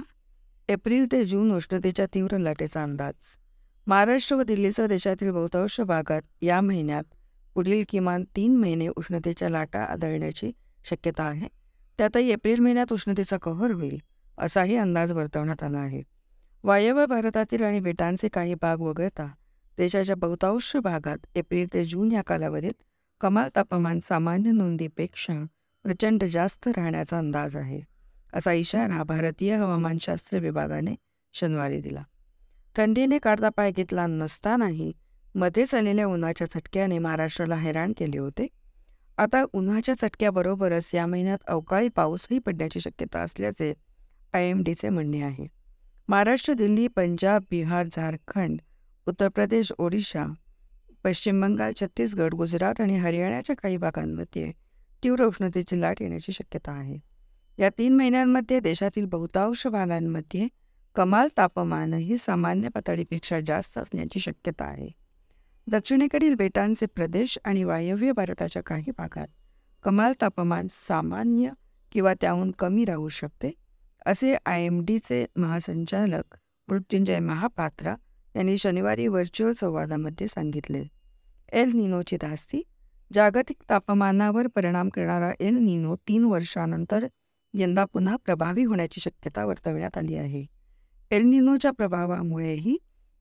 एप्रिल 0.70 1.06
ते 1.12 1.24
जून 1.24 1.52
उष्णतेच्या 1.52 2.06
तीव्र 2.06 2.38
लाटेचा 2.38 2.84
अंदाज. 2.84 3.38
महाराष्ट्र 3.88 4.36
व 4.36 4.44
दिल्लीसह 4.44 4.86
देशातील 4.86 5.32
बहुतांश 5.32 5.82
भागात 5.82 6.22
या 6.42 6.62
महिन्यात 6.62 7.04
पुढील 7.56 7.84
किमान 7.90 8.24
तीन 8.36 8.56
महिने 8.56 8.88
उष्णतेच्या 8.88 9.50
लाटा 9.50 9.84
आदळण्याची 9.84 10.52
शक्यता 10.86 11.24
आहे. 11.24 11.48
त्यातही 12.00 12.32
एप्रिल 12.32 12.60
महिन्यात 12.60 12.94
उष्णतेचा 12.94 13.38
कहर 13.38 13.72
होईल 13.72 13.98
असाही 14.38 14.76
अंदाज 14.76 15.12
वर्तवण्यात 15.12 15.64
आला 15.64 15.78
आहे. 15.78 16.02
वायव्य 16.64 17.06
भारतातील 17.06 17.64
आणि 17.64 17.80
बेटांचे 17.80 18.28
काही 18.28 18.54
भाग 18.54 18.82
वगळता 18.82 19.28
देशाच्या 19.78 20.16
बहुतांश 20.16 20.76
भागात 20.76 21.26
एप्रिल 21.36 21.68
ते 21.74 21.84
जून 21.84 22.12
या 22.12 22.22
कालावधीत 22.22 22.84
कमाल 23.22 23.50
तापमान 23.56 24.00
सामान्य 24.00 24.52
नोंदीपेक्षा 24.52 25.34
प्रचंड 25.86 26.24
जास्त 26.24 26.68
राहण्याचा 26.68 27.18
अंदाज 27.18 27.56
आहे 27.56 27.82
असा 28.34 28.52
इशारा 28.54 29.04
भारतीय 29.04 29.56
हवामानशास्त्र 29.56 30.40
विभागाने 30.40 30.96
शनिवारी 31.34 31.80
दिला. 31.82 32.04
थंडीने 32.76 33.18
काढता 33.18 33.50
पाय 33.50 33.72
घेतला 33.72 34.06
नसतानाही 34.08 34.92
मध्येच 35.36 35.74
आलेल्या 35.76 36.08
उन्हाच्या 36.08 36.48
झटक्याने 36.48 37.00
महाराष्ट्राला 37.00 37.56
हैराण 37.56 37.94
केले 37.98 38.18
होते 38.18 38.48
आता 39.18 39.44
उन्हाच्या 39.54 39.94
चटक्याबरोबरच 39.96 40.90
या 40.94 41.06
महिन्यात 41.06 41.38
अवकाळी 41.48 41.88
पाऊसही 41.90 42.40
पडण्याची 42.40 42.80
शक्यता 42.80 43.20
असल्याचे 43.20 43.74
आय 44.34 44.50
एम 44.50 44.62
डीचे 44.64 44.90
म्हणणे 44.90 45.22
आहे. 45.22 45.48
महाराष्ट्र 46.10 46.54
दिल्ली 46.54 46.88
पंजाब 46.88 47.44
बिहार 47.52 47.88
झारखंड 47.92 48.60
उत्तर 49.08 49.28
प्रदेश 49.28 49.72
ओडिशा 49.78 50.26
पश्चिम 51.04 51.42
बंगाल 51.42 51.72
छत्तीसगड 51.82 52.34
गुजरात 52.34 52.82
आणि 52.82 52.98
हरियाणाच्या 52.98 53.56
काही 53.56 53.78
भागांमध्ये 53.78 54.52
तीव्र 55.04 55.26
उष्णतेची 55.26 55.80
लाट 55.82 56.02
येण्याची 56.02 56.32
शक्यता 56.32 56.72
आहे. 56.72 57.00
या 57.58 57.70
तीन 57.78 57.96
महिन्यांमध्ये 57.96 58.60
देशातील 58.60 59.06
बहुतांश 59.06 59.66
भागांमध्ये 59.68 60.48
कमाल 60.96 61.28
तापमानही 61.38 62.18
सामान्य 62.18 62.70
पातळीपेक्षा 62.70 63.40
जास्त 63.40 63.78
असण्याची 63.78 64.20
शक्यता 64.20 64.66
आहे. 64.66 64.90
दक्षिणेकडील 65.68 66.36
बेटांचे 66.36 66.86
प्रदेश 66.86 67.38
आणि 67.46 67.64
वायव्य 67.64 68.12
भारताच्या 68.12 68.62
काही 68.64 68.92
भागात 68.98 69.28
कमाल 69.84 70.14
तापमान 70.22 70.68
सामान्य 70.72 71.50
किंवा 71.92 72.14
त्याहून 72.22 72.52
कमी 72.52 72.86
राहू 72.86 73.08
शकते 73.10 73.52
असे 74.06 74.36
आय 74.46 74.66
एम 74.66 74.80
डीचे 74.86 75.26
महासंचालक 75.36 76.36
मृत्युंजय 76.68 77.20
महापात्रा 77.20 77.96
यांनी 78.36 78.58
शनिवारी 78.58 79.08
व्हर्च्युअल 79.08 79.54
संवादामध्ये 79.54 80.28
सांगितले. 80.28 80.84
एल 81.52 81.72
निनोची 81.74 82.18
धास्ती 82.22 82.62
जागतिक 83.14 83.64
तापमानावर 83.70 84.48
परिणाम 84.48 84.90
करणारा 84.90 85.32
एल 85.40 85.58
निनो 85.58 85.96
तीन 86.08 86.24
वर्षानंतर 86.24 87.08
यंदा 87.54 87.86
पुन्हा 87.86 88.16
प्रभावी 88.16 88.64
होण्याची 88.64 89.02
शक्यता 89.02 89.46
वर्तवण्यात 89.46 89.98
आली 89.98 90.16
आहे. 90.16 90.46
एल 91.12 91.24
निनोच्या 91.24 91.72
प्रभावामुळेही 91.72 92.78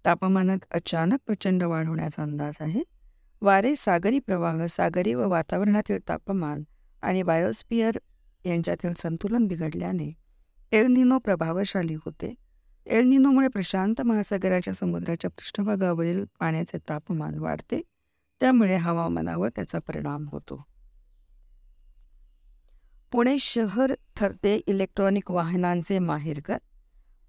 तापमानात 0.07 0.59
अचानक 0.71 1.17
प्रचंड 1.27 1.63
वाढ 1.63 1.87
होण्याचा 1.87 2.23
अंदाज 2.23 2.55
आहे. 2.61 2.83
वारे 3.43 3.77
सागरी 3.77 4.19
प्रवाह 4.19 4.67
सागरी 4.67 5.15
व 5.15 5.29
वातावरणातील 5.29 5.99
तापमान 6.09 6.63
आणि 7.03 7.23
बायोस्पियर 7.23 7.99
यांच्यातील 8.45 8.95
संतुलन 8.95 9.47
बिघडल्याने 9.47 10.13
एलनिनो 10.73 11.19
प्रभावशाली 11.19 11.95
होते. 11.95 12.35
एलनिनोमुळे 12.87 13.49
प्रशांत 13.49 14.03
महासागराच्या 14.03 14.75
समुद्राच्या 14.75 15.31
पृष्ठभागावरील 15.31 16.25
पाण्याचे 16.41 16.79
तापमान 16.79 17.39
वाढते. 17.39 17.83
त्यामुळे 18.41 18.77
हवामानावर 18.77 19.49
त्याचा 19.49 19.79
परिणाम 19.79 20.27
होतो. 20.33 20.65
पुणे 23.13 23.39
शहर 23.39 23.95
ठरते 24.17 24.57
इलेक्ट्रॉनिक 24.57 25.31
वाहनांचे 25.31 25.99
माहेरघर. 25.99 26.59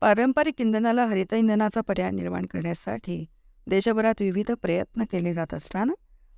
पारंपरिक 0.02 0.62
इंधनाला 0.62 1.06
हरित 1.06 1.34
इंधनाचा 1.34 1.82
पर्याय 1.82 2.12
निर्माण 2.12 2.46
करण्यासाठी 2.46 3.26
देशभरात 3.68 4.22
विविध 4.22 4.52
प्रयत्न 4.52 5.04
केले 5.04 5.34
जात 5.34 5.54
असताना 5.54 5.94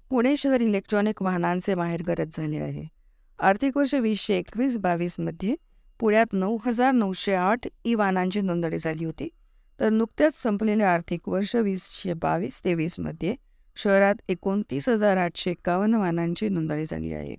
पुणे 0.09 0.35
शहर 0.37 0.61
इलेक्ट्रॉनिक 0.61 1.21
वाहनांचे 1.21 1.75
माहेरघरच 1.75 2.37
झाले 2.37 2.57
आहे. 2.57 2.85
आर्थिक 3.39 3.77
वर्ष 3.77 3.93
वीसशे 3.95 4.37
एकवीस 4.37 4.77
बावीसमध्ये 4.77 5.55
पुण्यात 5.99 6.33
नऊ 6.33 6.57
हजार 6.65 6.91
नऊशे 6.91 7.33
आठ 7.33 7.67
ई 7.85 7.93
वाहनांची 7.95 8.41
नोंदणी 8.41 8.77
झाली 8.77 9.05
होती. 9.05 9.27
तर 9.79 9.89
नुकत्याच 9.89 10.41
संपलेले 10.41 10.83
आर्थिक 10.83 11.29
वर्ष 11.29 11.55
वीसशे 11.55 12.13
बावीस 12.13 12.63
तेवीसमध्ये 12.65 13.35
शहरात 13.77 14.15
एकोणतीस 14.29 14.89
हजार 14.89 15.17
आठशे 15.17 15.51
एकावन्न 15.51 15.95
वाहनांची 15.95 16.49
नोंदणी 16.49 16.85
झाली 16.85 17.13
आहे. 17.13 17.35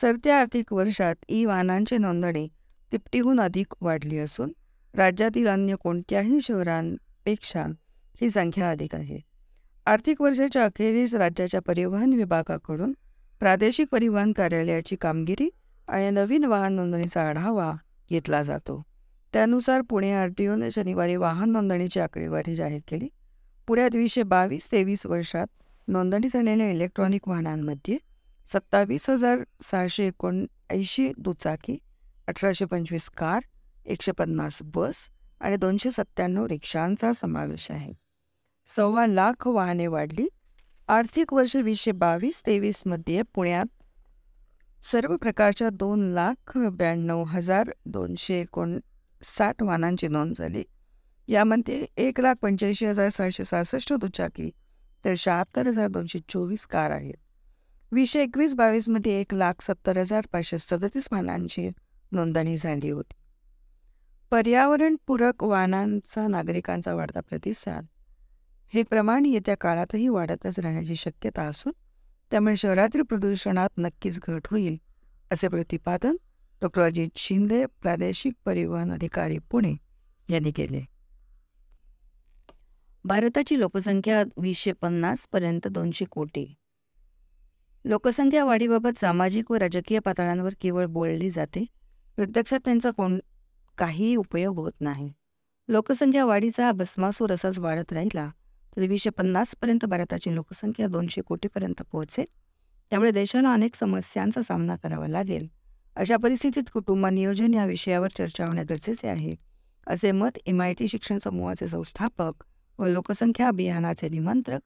सरत्या 0.00 0.38
आर्थिक 0.40 0.72
वर्षात 0.72 1.24
ई 1.28 1.44
वाहनांची 1.44 1.98
नोंदणी 1.98 2.46
तिपटीहून 2.92 3.40
अधिक 3.40 3.74
वाढली 3.80 4.18
असून 4.18 4.52
राज्यातील 4.96 5.46
अन्य 5.46 5.74
कोणत्याही 5.80 6.40
शहरांपेक्षा 6.40 7.62
ही 8.20 8.30
संख्या 8.30 8.70
अधिक 8.70 8.94
आहे. 8.94 9.18
आर्थिक 9.86 10.20
वर्षाच्या 10.22 10.64
अखेरीस 10.64 11.14
राज्याच्या 11.14 11.60
परिवहन 11.60 12.12
विभागाकडून 12.12 12.92
प्रादेशिक 13.40 13.88
परिवहन 13.92 14.32
कार्यालयाची 14.32 14.96
कामगिरी 14.96 15.48
आणि 15.88 16.10
नवीन 16.10 16.44
वाहन 16.44 16.72
नोंदणीचा 16.72 17.28
आढावा 17.28 17.72
घेतला 18.10 18.42
जातो. 18.42 18.82
त्यानुसार 19.32 19.80
पुणे 19.80 20.12
आर 20.12 20.28
टी 20.28 20.46
ओने 20.46 20.70
शनिवारी 20.70 21.16
वाहन 21.16 21.52
नोंदणीची 21.52 22.00
आकडेवारी 22.00 22.54
जाहीर 22.54 22.80
केली. 22.88 23.08
पुण्यात 23.66 23.94
वीसशे 23.94 24.22
बावीस 24.22 24.72
तेवीस 24.72 25.06
वर्षात 25.06 25.46
नोंदणी 25.88 26.28
झालेल्या 26.32 26.70
इलेक्ट्रॉनिक 26.70 27.28
वाहनांमध्ये 27.28 27.96
सत्तावीस 28.52 29.10
हजार 29.10 29.38
सहाशे 29.62 30.06
एकोणऐंशी 30.06 31.12
दुचाकी 31.18 31.76
अठराशे 32.26 32.64
पंचवीस 32.64 33.10
कार 33.10 33.40
एकशे 33.86 34.12
पन्नास 34.12 34.58
बस 34.62 35.08
आणि 35.40 35.56
दोनशे 35.56 35.90
सत्त्याण्णव 35.90 36.46
रिक्षांचा 36.46 37.12
समावेश 37.12 37.70
आहे. 37.70 37.92
सव्वा 38.66 39.06
लाख 39.06 39.46
वाहने 39.46 39.86
वाढली. 39.86 40.26
आर्थिक 40.88 41.32
वर्ष 41.34 41.56
वीसशे 41.56 41.92
बावीस 41.92 42.42
तेवीसमध्ये 42.46 43.22
पुण्यात 43.34 43.66
सर्व 44.82 45.16
प्रकारच्या 45.16 45.68
दोन 45.70 46.02
लाख 46.14 46.56
ब्याण्णव 46.58 47.22
हजार 47.24 47.70
दोनशे 47.86 48.40
एकोणसाठ 48.40 49.62
वाहनांची 49.62 50.08
नोंद 50.08 50.34
झाली. 50.38 50.62
यामध्ये 51.28 51.86
एक 51.96 52.20
लाख 52.20 52.34
पंच्याऐंशी 52.42 52.86
हजार 52.86 53.08
सहाशे 53.08 53.44
सहासष्ट 53.44 53.92
दुचाकी 53.92 54.50
तर 55.04 55.14
शहात्तर 55.18 55.66
हजार 55.66 55.88
दोनशे 55.88 56.18
चोवीस 56.28 56.66
कार 56.66 56.90
आहेत. 56.90 57.14
वीसशे 57.92 58.22
एकवीस 58.22 58.54
बावीसमध्ये 58.54 59.20
एक 59.20 59.34
लाख 59.34 59.62
सत्तर 59.62 59.96
हजार 59.96 60.26
पाचशे 60.32 60.58
सदतीस 60.58 61.08
वाहनांची 61.12 61.68
नोंदणी 62.12 62.56
झाली 62.56 62.90
होती. 62.90 63.14
पर्यावरणपूरक 64.34 65.44
वाहनांचा 65.44 66.26
नागरिकांचा 66.28 66.94
वाढता 66.94 67.20
प्रतिसाद 67.20 67.86
हे 68.74 68.82
प्रमाण 68.82 69.26
येत्या 69.26 69.56
काळातही 69.56 70.08
वाढतच 70.08 70.58
राहण्याची 70.58 70.96
शक्यता 70.96 71.42
असून 71.42 71.72
त्यामुळे 72.30 72.56
शहरातील 72.56 73.02
प्रदूषणात 73.02 73.68
नक्कीच 73.78 74.20
घट 74.28 74.46
होईल 74.50 74.76
असे 75.32 75.48
प्रतिपादन 75.48 76.16
डॉक्टर 76.62 76.82
अजित 76.82 77.08
शिंदे 77.16 77.66
प्रादेशिक 77.66 78.34
परिवहन 78.44 78.92
अधिकारी 78.92 79.38
पुणे 79.38 79.74
यांनी 80.30 80.50
केले. 80.50 80.82
भारताची 83.04 83.60
लोकसंख्या 83.60 84.24
वीसशे 84.36 84.72
पन्नास 84.72 85.28
पर्यंत 85.32 85.68
दोनशे 85.68 86.04
कोटी. 86.04 86.54
लोकसंख्या 87.84 88.44
वाढीबाबत 88.44 88.98
सामाजिक 88.98 89.50
व 89.50 89.54
राजकीय 89.54 89.98
पातळ्यांवर 89.98 90.54
केवळ 90.60 90.86
बोलली 90.86 91.30
जाते. 91.30 91.64
प्रत्यक्षात 92.16 92.60
त्यांचा 92.64 92.90
कोण 92.90 93.18
काहीही 93.78 94.16
उपयोग 94.16 94.58
होत 94.58 94.72
नाही. 94.80 95.12
लोकसंख्या 95.68 96.24
वाढीचा 96.24 96.72
भस्मासूर 96.72 97.32
असाच 97.32 97.58
वाढत 97.58 97.92
राहिला 97.92 98.30
तर 98.76 98.86
वीसशे 98.86 99.10
पन्नासपर्यंत 99.10 99.84
भारताची 99.84 100.34
लोकसंख्या 100.34 100.86
दोनशे 100.86 101.20
कोटीपर्यंत 101.20 101.82
पोहोचेल. 101.92 102.26
त्यामुळे 102.90 103.10
देशाला 103.10 103.52
अनेक 103.52 103.74
समस्यांचा 103.74 104.42
सामना 104.42 104.76
करावा 104.76 105.08
लागेल. 105.08 105.46
अशा 105.96 106.16
परिस्थितीत 106.16 106.70
कुटुंब 106.72 107.06
नियोजन 107.06 107.54
या 107.54 107.64
विषयावर 107.66 108.08
चर्चा 108.18 108.46
होणे 108.46 108.64
गरजेचे 108.64 109.08
आहे 109.08 109.34
असे 109.86 110.12
मत 110.12 110.38
एम 110.46 110.62
आय 110.62 110.74
टी 110.74 110.88
शिक्षण 110.88 111.18
समूहाचे 111.18 111.68
संस्थापक 111.68 112.44
व 112.78 112.86
लोकसंख्या 112.86 113.48
अभियानाचे 113.48 114.08
निमंत्रक 114.08 114.60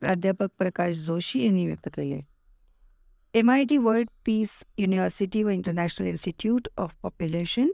प्राध्यापक 0.00 0.48
प्रकाश 0.58 0.96
जोशी 0.96 1.44
यांनी 1.44 1.66
व्यक्त 1.66 1.88
केले. 1.88 2.20
M 3.34 3.50
I 3.50 3.64
T 3.64 3.76
World 3.76 4.08
Peace 4.24 4.64
University 4.78 5.42
व 5.42 5.48
इंटरनॅशनल 5.48 6.06
इन्स्टिट्यूट 6.06 6.68
ऑफ 6.78 6.94
पॉप्युलेशन 7.02 7.68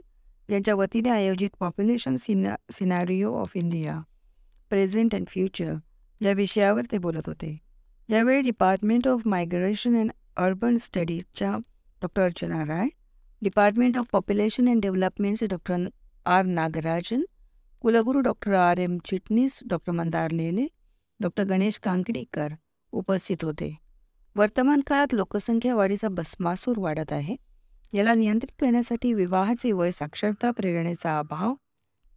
यांच्या 0.49 0.75
वतीने 0.75 1.09
आयोजित 1.09 1.49
population 1.59 2.15
Cena 2.15 2.55
scenario 2.71 3.33
of 3.39 3.55
India 3.55 3.99
present 4.69 5.15
and 5.15 5.27
future 5.27 5.73
या 6.21 6.31
विषयावर 6.31 6.81
ते 6.91 6.97
बोलत 6.97 7.27
होते. 7.27 7.57
यावेळी 8.09 8.41
department 8.41 9.07
of 9.07 9.21
migration 9.25 9.95
and 9.99 10.11
urban 10.37 10.77
स्टडीजच्या 10.77 11.57
doctor 12.01 12.21
Archana 12.21 12.63
Rai 12.65 12.87
department 13.41 13.97
of 13.97 14.05
population 14.11 14.69
and 14.69 14.81
डेव्हलपमेंटचे 14.81 15.47
doctor 15.47 15.87
R 16.25 16.45
Nagarajan 16.45 17.23
कुलगुरू 17.81 18.19
doctor 18.19 18.53
R 18.53 18.77
M 18.77 18.97
Chitnis 19.05 19.59
doctor 19.69 19.91
Mandar 19.91 20.31
Lele 20.31 20.67
doctor 21.19 21.43
Ganesh 21.43 21.79
Kankdekar 21.79 22.53
उपस्थित 22.93 23.43
होते. 23.43 23.75
वर्तमान 24.35 24.81
काळात 24.87 25.13
लोकसंख्या 25.13 25.75
वाढीचा 25.75 26.07
भस्मासूर 26.07 26.79
वाढत 26.79 27.11
आहे. 27.11 27.35
याला 27.93 28.13
नियंत्रित 28.13 28.51
करण्यासाठी 28.61 29.13
विवाहाचे 29.13 29.71
वय 29.71 29.91
साक्षरता 29.91 30.51
प्रेरणेचा 30.51 31.17
अभाव 31.19 31.53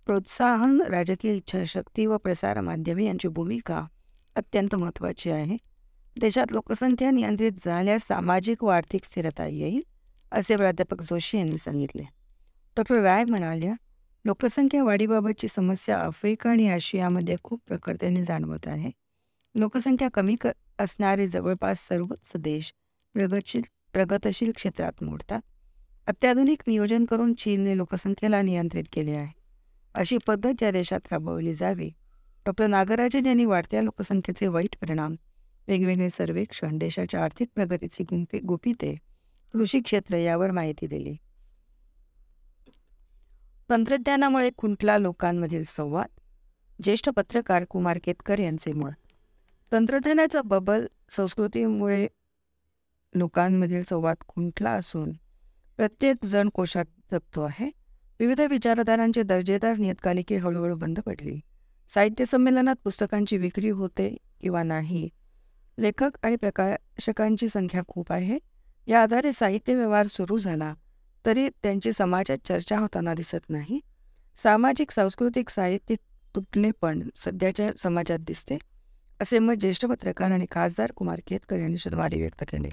प्रोत्साहन 0.07 0.81
राजकीय 0.81 1.35
इच्छाशक्ती 1.37 2.07
व 2.07 2.17
प्रसारमाध्यमे 2.17 3.05
यांची 3.05 3.29
भूमिका 3.29 3.85
अत्यंत 4.37 4.75
महत्त्वाची 4.75 5.31
आहे. 5.31 5.57
देशात 6.17 6.53
लोकसंख्या 6.53 7.11
नियंत्रित 7.11 7.53
झाल्यास 7.59 8.07
सामाजिक 8.07 8.65
व 8.65 8.69
आर्थिक 8.69 9.05
स्थिरता 9.05 9.47
येईल 9.47 9.83
असे 10.33 10.57
प्राध्यापक 10.57 11.03
जोशी 11.03 11.39
यांनी 11.39 11.59
सांगितले. 11.59 12.03
डॉक्टर 12.77 13.01
राय 13.03 13.25
म्हणाल्या 13.25 13.73
लोकसंख्या 14.25 14.83
वाढीबाबतची 14.85 15.49
समस्या 15.49 15.99
आफ्रिका 15.99 16.51
आणि 16.51 16.69
आशियामध्ये 16.69 17.37
खूप 17.43 17.61
प्रखरतेने 17.67 18.23
जाणवत 18.23 18.67
आहे. 18.67 18.91
लोकसंख्या 19.55 20.09
कमी 20.15 20.37
क 20.41 20.47
असणारे 20.79 21.27
जवळपास 21.27 21.87
सर्वच 21.89 22.33
देश 22.37 22.73
प्रगतशील 23.15 23.63
प्रगतशील 23.93 24.53
क्षेत्रात 24.57 25.03
मोडतात. 25.03 25.41
अत्याधुनिक 26.07 26.63
नियोजन 26.67 27.05
करून 27.05 27.33
चीनने 27.35 27.77
लोकसंख्येला 27.77 28.43
नियंत्रित 28.43 28.85
केले 28.93 29.13
आहे. 29.13 29.33
अशी 29.95 30.19
पद्धत 30.27 30.53
ज्या 30.59 30.71
देशात 30.71 31.01
राबवली 31.13 31.53
जावी 31.53 31.91
डॉक्टर 32.47 32.67
नागराजन 32.67 33.27
यांनी 33.27 33.45
वाढत्या 33.45 33.83
लोकसंख्येचे 33.83 34.47
वाईट 34.47 34.77
परिणाम 34.81 35.15
वेगवेगळे 35.69 36.11
सर्वेक्षण 36.11 36.79
देशाच्या 36.79 37.25
आर्थिक 37.25 37.49
प्रगतीची 37.55 38.05
गुंपी 38.05 38.39
गुपिते 38.39 38.95
कृषी 39.55 39.81
क्षेत्र 39.81 40.17
यावर 40.17 40.51
माहिती 40.51 40.87
दिली. 40.87 41.17
तंत्रज्ञानामुळे 43.71 44.51
खुंटला 44.57 44.99
लोकांमधील 44.99 45.63
संवाद 45.67 46.21
ज्येष्ठ 46.85 47.09
पत्रकार 47.09 47.65
कुमार 47.65 47.99
केतकर 48.05 48.39
यांचे 48.39 48.73
मत 48.73 48.93
तंत्रज्ञानाचा 49.73 50.43
बबल 50.43 50.87
संस्कृतीमुळे 51.11 52.07
लोकांमधील 53.15 53.83
संवाद 53.83 54.17
खुंटला 54.29 54.71
असून 54.71 55.13
प्रत्येक 55.77 56.25
जण 56.25 56.49
कोशात 56.49 56.85
जगतो 57.13 57.43
आहे. 57.43 57.71
विविध 58.21 58.41
विचारधारांचे 58.41 59.23
दर्जेदार 59.23 59.77
नियतकालिके 59.77 60.37
हळूहळू 60.37 60.77
बंद 60.77 61.01
पडली. 61.01 61.41
साहित्य 61.89 62.25
संमेलनात 62.25 62.77
पुस्तकांची 62.85 63.37
विक्री 63.37 63.69
होते 63.69 64.17
किंवा 64.41 64.63
नाही? 64.63 65.09
लेखक 65.79 66.11
आणि 66.23 66.37
प्रकाशकांची 66.37 67.49
संख्या 67.49 67.83
खूप 67.89 68.13
आहे. 68.13 68.39
या 68.87 69.03
आधारे 69.03 69.33
साहित्य 69.33 69.75
व्यवहार 69.75 70.07
सुरू 70.07 70.39
झाला 70.39 70.75
तरी 71.27 71.49
त्यांची 71.63 71.93
समाजात 71.93 72.47
चर्चा 72.49 72.79
होताना 72.79 73.15
दिसत 73.15 73.51
नाही. 73.51 73.81
सामाजिक 74.37 74.91
सांस्कृतिक 74.91 75.49
साहित्यिक 75.49 75.99
तुटले 76.35 76.71
पण 76.81 77.09
सध्याच्या 77.17 77.71
समाजात 77.79 78.19
दिसते 78.19 78.59
असे 79.21 79.39
मत 79.39 79.55
ज्येष्ठ 79.55 79.87
पत्रकार 79.87 80.31
आणि 80.31 80.47
खासदार 80.51 80.93
कुमार 80.93 81.21
केतकर 81.27 81.57
यांनी 81.57 81.79
शनिवारी 81.79 82.21
व्यक्त 82.21 82.45
केले. 82.49 82.69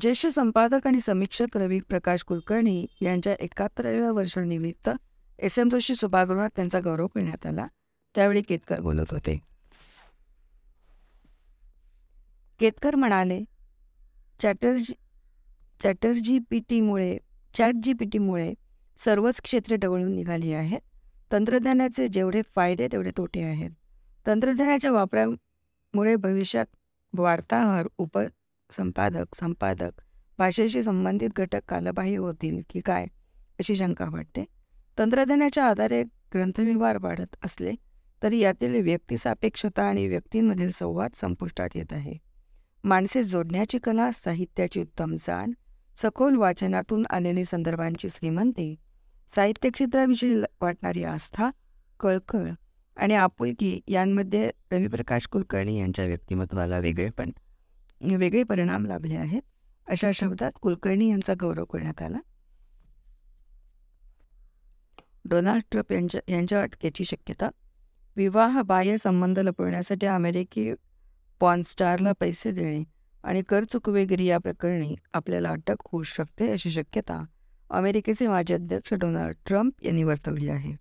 ज्येष्ठ 0.00 0.26
संपादक 0.26 0.86
आणि 0.86 1.00
समीक्षक 1.00 1.56
रवी 1.56 1.80
प्रकाश 1.80 2.22
कुलकर्णी 2.22 2.86
यांच्या 3.02 3.34
एकाहत्तराव्या 3.40 4.12
वर्षानिमित्त 4.12 4.90
एस 5.38 5.58
एम 5.58 5.68
जोशी 5.68 5.94
सभागृहात 5.94 6.50
त्यांचा 6.56 6.80
गौरव 6.80 7.06
करण्यात 7.06 7.46
आला. 7.46 7.66
त्यावेळी 8.14 8.42
केतकर 8.42 8.80
बोलत 8.80 9.04
होते. 9.10 9.40
केतकर 12.60 12.94
म्हणाले 12.94 13.44
chat G 14.42 14.92
chat G 15.82 16.38
P 16.50 16.60
टीमुळे 16.68 17.18
chat 17.54 17.74
G 17.82 17.92
P 17.92 18.04
टीमुळे 18.04 18.54
सर्वच 18.96 19.40
क्षेत्रे 19.40 19.76
डवळून 19.76 20.14
निघाली 20.14 20.52
आहेत. 20.52 20.80
तंत्रज्ञानाचे 21.32 22.08
जेवढे 22.08 22.42
फायदे 22.56 22.88
तेवढे 22.92 23.10
तोटे 23.16 23.42
आहेत. 23.42 23.70
तंत्रज्ञानाच्या 24.26 24.92
वापरामुळे 24.92 26.16
भविष्यात 26.16 26.66
वार्ताहर 27.18 27.88
उप 27.98 28.18
संपादक 28.72 29.34
संपादक. 29.34 30.00
भाषेशी 30.38 30.82
संबंधित 30.82 31.30
घटक 31.36 31.60
कालबाह्य 31.68 32.16
होतील 32.16 32.60
की 32.70 32.80
काय 32.80 33.06
अशी 33.60 33.76
शंका 33.76 34.04
वाटते. 34.12 34.44
तंत्रज्ञानाच्या 34.98 35.64
आधारे 35.64 36.02
ग्रंथव्यवहार 36.34 36.98
वाढत 37.00 37.36
असले 37.44 37.72
तरी 38.22 38.38
यातील 38.38 38.80
व्यक्तिसापेक्षता 38.82 39.82
आणि 39.82 40.06
व्यक्तींमधील 40.08 40.70
संवाद 40.70 41.14
संपुष्टात 41.14 41.68
येत 41.74 41.92
आहे. 41.92 42.16
माणसे 42.84 43.22
जोडण्याची 43.22 43.78
कला 43.78 44.10
साहित्याची 44.12 44.80
उत्तम 44.80 45.14
जाण 45.20 45.52
सखोल 45.96 46.36
वाचनातून 46.36 47.04
आलेली 47.10 47.44
संदर्भांची 47.44 48.08
श्रीमंती 48.10 48.74
साहित्य 49.30 49.70
क्षेत्राविषयी 49.70 50.40
वाटणारी 50.60 51.02
आस्था 51.04 51.50
कळकळ 52.00 52.50
आणि 52.96 53.14
आपुलकी 53.14 53.80
यांमध्ये 53.88 54.50
रविप्रकाश 54.72 55.26
कुलकर्णी 55.26 55.78
यांच्या 55.78 56.04
व्यक्तिमत्वाला 56.04 56.78
वेगळेपण 56.78 57.30
वेगळे 58.02 58.42
परिणाम 58.42 58.86
लाभले 58.86 59.16
आहेत. 59.16 59.42
अशा 59.86 60.10
शब्दात 60.14 60.52
कुलकर्णी 60.60 61.10
यांचा 61.10 61.34
गौरव 61.40 61.64
करण्यात 61.64 62.02
आला. 62.02 62.18
डोनाल्ड 65.24 65.62
ट्रम्प 65.70 65.92
यांच्या 65.92 66.20
यांच्या 66.28 66.62
अटकेची 66.62 67.04
शक्यता. 67.04 67.48
विवाह 68.16 68.62
बाह्य 68.62 68.96
संबंध 68.98 69.38
लपवण्यासाठी 69.38 70.06
अमेरिकी 70.06 70.74
पॉनस्टारला 71.40 72.12
पैसे 72.20 72.50
देणे 72.50 72.84
आणि 73.22 73.42
कर 73.42 73.64
चुकवेगिरी 73.64 74.24
या 74.24 74.38
प्रकरणी 74.38 74.96
आपल्याला 75.12 75.48
अटक 75.48 75.76
होऊ 75.92 76.02
शकते 76.02 76.52
अशी 76.52 76.70
शक्यता 76.70 77.24
अमेरिकेचे 77.70 78.26
माजी 78.26 78.54
अध्यक्ष 78.54 78.94
डोनाल्ड 78.94 79.34
ट्रम्प 79.46 79.72
यांनी 79.82 80.04
वर्तवली 80.04 80.48
आहे. 80.48 80.76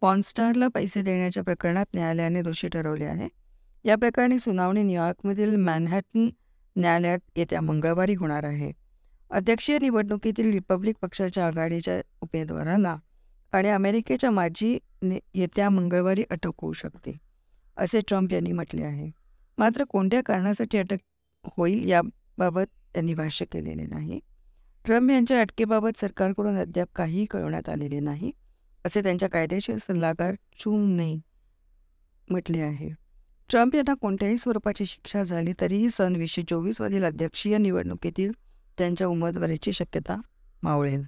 पॉनस्टारला 0.00 0.68
पैसे 0.68 1.02
देण्याच्या 1.02 1.42
प्रकरणात 1.42 1.86
न्यायालयाने 1.94 2.42
दोषी 2.42 2.68
ठरवले 2.68 3.04
आहे. 3.04 3.28
या 3.84 3.96
प्रकरणी 3.96 4.38
सुनावणी 4.38 4.82
न्यूयॉर्कमधील 4.82 5.56
मॅनहॅटन 5.56 6.28
न्यायालयात 6.76 7.18
येत्या 7.36 7.60
मंगळवारी 7.60 8.14
होणार 8.14 8.44
आहे. 8.44 8.72
अध्यक्षीय 9.30 9.78
निवडणुकीतील 9.78 10.50
रिपब्लिक 10.52 10.96
पक्षाच्या 11.02 11.46
आघाडीच्या 11.46 12.00
उमेदवाराला 12.22 12.96
आणि 13.52 13.68
अमेरिकेच्या 13.68 14.30
माजी 14.30 14.78
येत्या 15.34 15.68
मंगळवारी 15.70 16.24
अटक 16.30 16.60
होऊ 16.62 16.72
शकते 16.72 17.16
असे 17.76 18.00
ट्रम्प 18.08 18.32
यांनी 18.32 18.52
म्हटले 18.52 18.82
आहे. 18.84 19.10
मात्र 19.58 19.84
कोणत्या 19.84 20.20
कारणासाठी 20.26 20.78
अटक 20.78 21.48
होईल 21.56 21.88
याबाबत 21.88 22.66
त्यांनी 22.94 23.14
भाष्य 23.14 23.44
केलेले 23.52 23.86
नाही. 23.86 24.20
ट्रम्प 24.84 25.10
यांच्या 25.10 25.40
अटकेबाबत 25.40 25.98
सरकारकडून 25.98 26.56
अद्याप 26.58 26.88
काहीही 26.96 27.24
कळवण्यात 27.24 27.68
आलेले 27.68 28.00
नाही 28.00 28.30
असे 28.84 29.02
त्यांच्या 29.02 29.28
कायदेशीर 29.28 29.76
सल्लागार 29.78 30.34
चूमने 30.60 31.14
म्हटले 32.28 32.60
आहे. 32.60 32.90
ट्रम्प 33.52 33.74
यांना 33.74 33.94
कोणत्याही 33.94 34.36
स्वरूपाची 34.38 34.86
शिक्षा 34.86 35.22
झाली 35.22 35.52
तरीही 35.60 35.90
सन 35.90 36.14
वीसशे 36.16 36.42
चोवीसमधील 36.42 37.04
अध्यक्षीय 37.04 37.58
निवडणुकीतील 37.58 38.30
त्यांच्या 38.78 39.06
उमेदवारीची 39.06 39.72
शक्यता 39.72 40.16
मावळेल. 40.62 41.02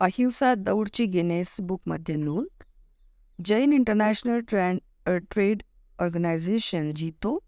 अहिंसा 0.00 0.54
दौडची 0.54 1.04
गिनेस 1.06 1.56
बुकमध्ये 1.60 2.14
नोंद. 2.14 2.64
जैन 3.44 3.72
इंटरनॅशनल 3.72 4.40
ट्रँड 4.40 4.78
ट्रेड 5.30 5.62
ऑर्गनायझेशन 5.98 6.92
जितो 6.96 7.38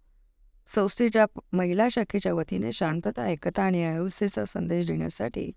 संस्थेच्या 0.66 1.26
महिला 1.52 1.88
शाखेच्या 1.90 2.34
वतीने 2.34 2.72
शांतता 2.72 3.28
एकता 3.28 3.62
आणि 3.62 3.84
अहिंसेचा 3.84 4.44
संदेश 4.44 4.86
देण्यासाठी 4.86 5.50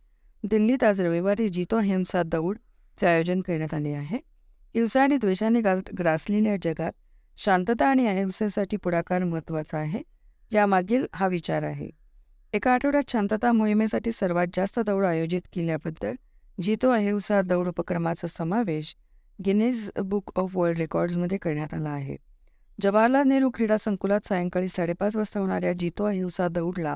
दिल्लीत 0.43 0.83
आज 0.83 1.01
रविवारी 1.01 1.49
जितो 1.49 1.79
हिंसा 1.79 2.23
दौडचे 2.23 3.07
आयोजन 3.07 3.41
करण्यात 3.41 3.73
आले 3.73 3.93
आहे. 3.93 4.17
हिंसा 4.75 5.03
आणि 5.03 5.17
द्वेषाने 5.17 5.61
ग्रासलेल्या 5.97 6.55
जगात 6.63 6.91
शांतता 7.37 7.87
आणि 7.87 8.07
अहिंसेसाठी 8.07 8.77
पुढाकार 8.77 9.23
महत्त्वाचा 9.23 9.77
आहे. 9.77 10.01
यामागील 10.51 11.05
हा 11.13 11.27
विचार 11.27 11.63
आहे. 11.63 11.89
एका 12.53 12.73
आठवड्यात 12.73 13.09
शांतता 13.09 13.51
मोहिमेसाठी 13.51 14.11
सर्वात 14.11 14.47
जास्त 14.53 14.79
दौड 14.79 15.05
आयोजित 15.05 15.41
केल्याबद्दल 15.53 16.15
जितो 16.61 16.89
अहिंसा 16.89 17.41
दौड 17.41 17.67
उपक्रमाचा 17.67 18.27
समावेश 18.27 18.95
गिनीज 19.45 19.89
बुक 20.03 20.31
ऑफ 20.35 20.57
वर्ल्ड 20.57 20.77
रेकॉर्ड्समध्ये 20.77 21.37
करण्यात 21.37 21.73
आला 21.73 21.89
आहे. 21.89 22.15
जवाहरलाल 22.81 23.27
नेहरू 23.27 23.49
क्रीडा 23.49 23.77
संकुलात 23.77 24.27
सायंकाळी 24.27 24.67
साडेपाच 24.67 25.15
वाजता 25.15 25.39
होणाऱ्या 25.39 25.73
जितो 25.73 26.05
अहिंसा 26.05 26.47
दौडला 26.47 26.95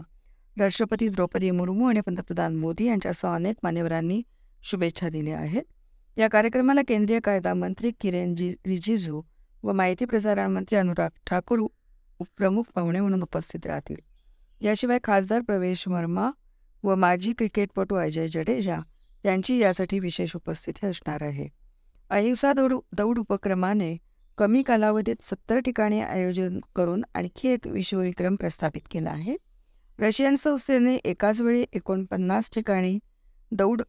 राष्ट्रपती 0.59 1.07
द्रौपदी 1.07 1.51
मुर्मू 1.51 1.89
आणि 1.89 1.99
पंतप्रधान 1.99 2.55
मोदी 2.55 2.85
यांच्यासह 2.85 3.33
अनेक 3.35 3.55
मान्यवरांनी 3.63 4.21
शुभेच्छा 4.63 5.09
दिल्या 5.09 5.37
आहेत. 5.39 5.63
या 6.17 6.27
कार्यक्रमाला 6.27 6.81
केंद्रीय 6.87 7.19
कायदा 7.19 7.53
मंत्री 7.53 7.91
किरेन 8.01 8.35
जी 8.35 8.53
रिजिजू 8.65 9.21
व 9.63 9.73
माहिती 9.73 10.05
प्रसारण 10.05 10.51
मंत्री 10.51 10.77
अनुराग 10.77 11.09
ठाकूर 11.27 11.59
प्रमुख 12.37 12.63
पाहुणे 12.75 12.99
म्हणून 12.99 13.21
उपस्थित 13.23 13.65
राहतील. 13.65 13.95
याशिवाय 14.61 14.99
खासदार 15.03 15.41
प्रवेश 15.41 15.87
वर्मा 15.87 16.29
व 16.83 16.95
माजी 16.95 17.33
क्रिकेटपटू 17.33 17.95
अजय 17.95 18.27
जडेजा 18.27 18.79
यांची 19.25 19.57
यासाठी 19.57 19.99
विशेष 19.99 20.35
उपस्थिती 20.35 20.85
असणार 20.87 21.23
आहे. 21.23 21.47
अहिंसा 22.09 22.53
दौड 22.53 22.73
दौड 22.93 23.19
उपक्रमाने 23.19 23.97
कमी 24.37 24.63
कालावधीत 24.63 25.23
सत्तर 25.23 25.59
ठिकाणी 25.59 26.01
आयोजन 26.01 26.59
करून 26.75 27.03
आणखी 27.13 27.47
एक 27.47 27.67
विश्वविक्रम 27.67 28.35
प्रस्थापित 28.35 28.81
केला 28.91 29.09
आहे. 29.09 29.35
रशियन 29.99 30.35
संस्थेने 30.35 30.95
एकाच 30.95 31.41
वेळी 31.41 31.65
एकोणपन्नास 31.73 32.49
ठिकाणी 32.51 32.99
दौड 33.51 33.81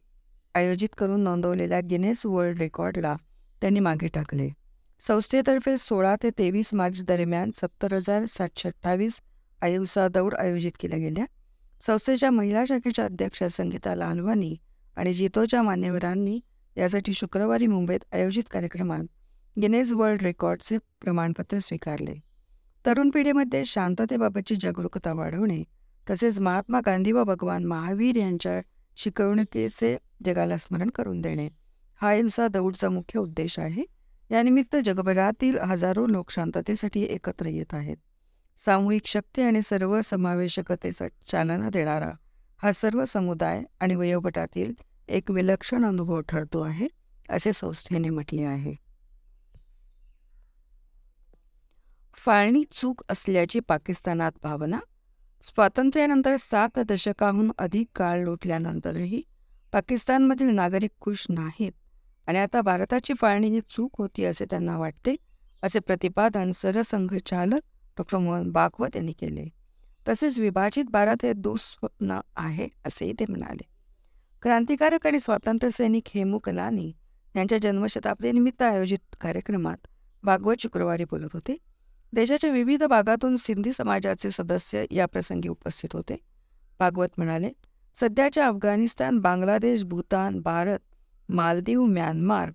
आयोजित 0.55 0.89
करून 0.97 1.21
नोंदवलेल्या 1.21 1.79
गिनेस 1.79 2.25
वर्ल्ड 2.25 2.57
रेकॉर्डला 2.57 3.15
त्यांनी 3.61 3.79
मागे 3.79 4.07
टाकले. 4.07 4.49
संस्थेतर्फे 5.07 5.75
सोळा 5.77 6.15
ते 6.23 6.29
तेवीस 6.37 6.73
मार्च 6.73 7.01
दरम्यान 7.05 7.49
सत्तर 7.55 7.93
हजार 7.93 8.25
सातशे 8.29 8.67
अठ्ठावीस 8.67 9.19
अहिंसा 9.61 10.07
दौड 10.07 10.33
आयोजित 10.33 10.71
केल्या 10.79 10.99
गेल्या. 10.99 11.25
संस्थेच्या 11.81 12.29
महिला 12.31 12.63
शाखेच्या 12.67 13.05
अध्यक्षा 13.05 13.47
संगीता 13.51 13.95
लालवानी 13.95 14.55
आणि 14.97 15.13
जितोच्या 15.13 15.61
मान्यवरांनी 15.61 16.39
यासाठी 16.77 17.13
शुक्रवारी 17.13 17.67
मुंबईत 17.67 18.05
आयोजित 18.13 18.43
कार्यक्रमात 18.51 19.03
गिनेज 19.57 19.91
वर्ल्ड 19.93 20.21
रेकॉर्डचे 20.21 20.77
प्रमाणपत्र 21.01 21.59
स्वीकारले. 21.59 22.13
तरुण 22.85 23.09
पिढीमध्ये 23.09 23.63
शांततेबाबतची 23.65 24.55
जागरूकता 24.61 25.13
वाढवणे 25.13 25.63
तसेच 26.09 26.39
महात्मा 26.39 26.79
गांधी 26.85 27.11
व 27.11 27.23
भगवान 27.23 27.65
महावीर 27.65 28.15
यांच्या 28.15 28.59
शिकवणुकीचे 28.97 29.95
जगाला 30.25 30.57
स्मरण 30.57 30.89
करून 30.95 31.19
देणे 31.21 31.49
हा 32.01 32.13
हिंसा 32.13 32.47
दौडचा 32.47 32.89
मुख्य 32.89 33.19
उद्देश 33.19 33.59
आहे. 33.59 33.83
यानिमित्त 34.31 34.75
जगभरातील 34.85 35.57
हजारो 35.57 36.05
लोक 36.07 36.31
शांततेसाठी 36.31 37.03
एकत्र 37.03 37.45
येत 37.45 37.73
आहेत. 37.73 37.97
सामूहिक 38.57 39.05
शक्ती 39.05 39.41
आणि 39.41 39.61
सर्व 39.61 40.01
समावेशकतेचा 40.01 41.05
चालना 41.27 41.69
देणारा 41.69 42.11
हा 42.63 42.71
सर्व 42.71 43.05
समुदाय 43.05 43.63
आणि 43.79 43.95
वयोगटातील 43.95 44.73
एक 45.07 45.31
विलक्षण 45.31 45.85
अनुभव 45.85 46.21
ठरतो 46.21 46.61
आहे 46.61 46.87
असे 47.29 47.53
संस्थेने 47.53 48.09
म्हटले 48.09 48.43
आहे. 48.43 48.75
फाळणी 52.15 52.63
चूक 52.71 53.03
असल्याची 53.09 53.59
पाकिस्तानात 53.59 54.31
भावना 54.43 54.79
स्वातंत्र्यानंतर 55.41 56.35
सात 56.35 56.79
दशकाहून 56.79 57.51
अधिक 57.57 57.87
काळ 57.95 58.23
लोटल्यानंतरही 58.23 59.21
पाकिस्तानमधील 59.71 60.49
नागरिक 60.49 60.91
खुश 61.01 61.25
नाहीत. 61.29 61.71
आणि 62.27 62.39
आता 62.39 62.61
भारताची 62.61 63.13
फाळणी 63.13 63.47
ही 63.47 63.59
चूक 63.69 63.91
होती 63.97 64.25
असे 64.25 64.45
त्यांना 64.45 64.77
वाटते 64.77 65.15
असे 65.63 65.79
प्रतिपादन 65.79 66.51
सरसंघचालक 66.51 67.59
डॉक्टर 67.97 68.17
मोहन 68.17 68.51
भागवत 68.51 68.95
यांनी 68.95 69.11
केले. 69.11 69.45
तसेच 70.09 70.39
विभाजित 70.39 70.85
भारत 70.85 71.15
हे 71.23 71.33
दुःस्वप्न 71.33 72.19
आहे 72.35 72.67
असेही 72.85 73.13
ते 73.13 73.25
म्हणाले. 73.29 73.63
क्रांतिकारक 74.41 75.07
आणि 75.07 75.19
स्वातंत्र्य 75.19 75.71
सैनिक 75.71 76.03
हेमू 76.15 76.39
कलानी 76.39 76.91
यांच्या 77.35 77.57
जन्मशताब्दीनिमित्त 77.57 78.61
आयोजित 78.61 79.15
कार्यक्रमात 79.21 79.87
भागवत 80.23 80.55
शुक्रवारी 80.59 81.03
बोलत 81.03 81.29
होते. 81.33 81.57
देशाच्या 82.13 82.51
विविध 82.51 82.83
भागातून 82.83 83.35
सिंधी 83.35 83.73
समाजाचे 83.73 84.31
सदस्य 84.31 84.85
या 84.91 85.05
प्रसंगी 85.05 85.49
उपस्थित 85.49 85.89
होते. 85.93 86.15
भागवत 86.79 87.07
म्हणाले 87.17 87.49
सध्याच्या 87.95 88.47
अफगाणिस्तान 88.47 89.19
बांगलादेश 89.19 89.83
भूतान 89.83 90.39
भारत 90.39 90.79
मालदीव 91.29 91.83
म्यानमार 91.83 92.51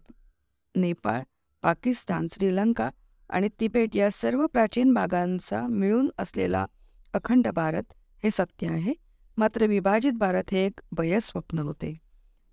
नेपाळ 0.75 1.23
पाकिस्तान 1.63 2.27
श्रीलंका 2.33 2.91
आणि 3.31 3.49
तिबेट 3.61 3.97
या 3.97 4.11
सर्व 4.11 4.47
प्राचीन 4.47 4.93
भागांचा 4.95 5.67
मिळून 5.67 6.11
असलेला 6.19 6.67
अखंड 7.15 7.49
भारत 7.49 7.93
हे 8.25 8.31
सत्य 8.31 8.69
आहे. 8.69 8.93
मात्र 9.37 9.67
विभाजित 9.67 10.13
भारत 10.13 10.43
हे 10.51 10.67
एक 10.67 10.81
भयस्वप्न 10.93 11.59
होते. 11.59 11.99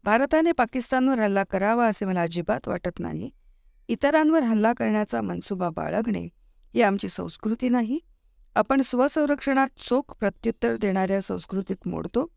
भारताने 0.04 0.52
पाकिस्तानवर 0.52 1.20
हल्ला 1.20 1.44
करावा 1.44 1.88
असे 1.88 2.06
मला 2.06 2.22
अजिबात 2.22 2.68
वाटत 2.68 3.00
नाही. 3.00 3.30
इतरांवर 3.88 4.44
हल्ला 4.44 4.74
करण्याचा 4.74 5.22
मनसुबा 5.22 5.70
बाळगणे 5.70 6.28
ही 6.74 6.82
आमची 6.82 7.08
संस्कृती 7.08 7.70
नाही. 7.70 8.00
आपण 8.56 8.82
स्वसंरक्षणात 8.82 9.68
चोख 9.78 10.14
प्रत्युत्तर 10.20 10.76
देणाऱ्या 10.76 11.22
संस्कृतीत 11.22 11.88
मोडतो 11.88 12.28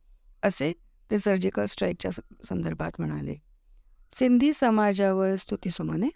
असे 0.43 0.73
ते 1.11 1.19
सर्जिकल 1.19 1.65
स्ट्राईकच्या 1.65 2.11
संदर्भात 2.45 2.91
म्हणाले. 2.99 3.48
सिंधी 4.13 4.53
समाजावर 4.53 5.35
स्तुतीसुमने 5.35 6.09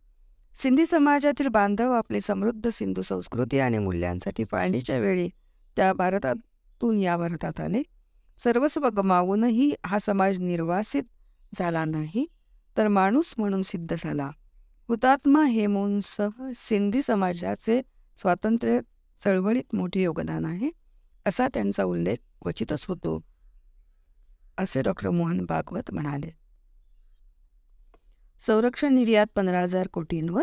सिंधी 0.55 0.87
समाजातील 0.87 1.49
बांधव 1.49 1.93
आपली 1.93 2.21
समृद्ध 2.21 2.69
सिंधू 2.69 3.03
संस्कृती 3.03 3.59
आणि 3.59 3.79
मूल्यांसाठी 3.79 4.45
फाळणीच्या 4.51 4.99
वेळी 4.99 5.29
त्या 5.77 5.93
भारतातून 5.93 6.99
या 6.99 7.17
भारतात 7.17 7.61
आले 7.61 7.83
सर्वस्व 8.39 8.89
गमावूनही 8.89 9.73
हा 9.87 9.99
समाज 9.99 10.39
निर्वासित 10.39 11.03
झाला 11.55 11.85
नाही 11.85 12.27
तर 12.77 12.89
माणूस 12.89 13.35
म्हणून 13.39 13.63
सिद्ध 13.63 13.95
झाला. 13.99 14.31
हुतात्मा 14.89 15.45
हेमूंसह 15.47 16.53
सिंधी 16.57 17.03
समाजाचे 17.03 17.81
स्वातंत्र्य 18.19 18.81
चळवळीत 19.21 19.75
मोठे 19.75 20.03
योगदान 20.03 20.45
आहे 20.45 20.71
असा 21.27 21.47
त्यांचा 21.55 21.85
उल्लेख 21.85 22.17
क्वचितच 22.43 22.85
होतो 22.89 23.21
असे 24.59 24.83
डॉक्टर 24.83 25.11
मोहन 25.11 25.45
भागवत 25.45 25.91
म्हणाले. 25.93 26.42
संरक्षण 28.47 28.95
निर्यात 28.95 29.27
पंधरा 29.37 29.61
हजार 29.61 29.87
कोटींवर. 29.87 30.43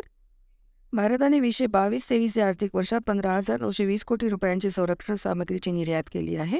भारताने 0.94 1.40
वीसशे 1.40 1.66
बावीस 1.68 2.10
तेवीस 2.10 2.38
या 2.38 2.48
आर्थिक 2.48 2.76
वर्षात 2.76 3.02
पंधरा 3.02 3.36
हजार 3.36 3.60
नऊशे 3.62 3.86
वीस 3.86 4.04
कोटी 4.04 4.30
रुपयांची 4.30 4.70
संरक्षण 4.72 5.16
सामग्रीची 5.16 5.72
निर्यात 5.72 6.04
केली 6.12 6.36
आहे. 6.36 6.60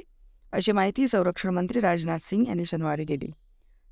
अशी 0.52 0.72
माहिती 0.72 1.08
संरक्षण 1.08 1.50
मंत्री 1.50 1.80
राजनाथ 1.80 2.20
सिंग 2.22 2.48
यांनी 2.48 2.66
शनिवारी 2.66 3.04
दिली. 3.04 3.32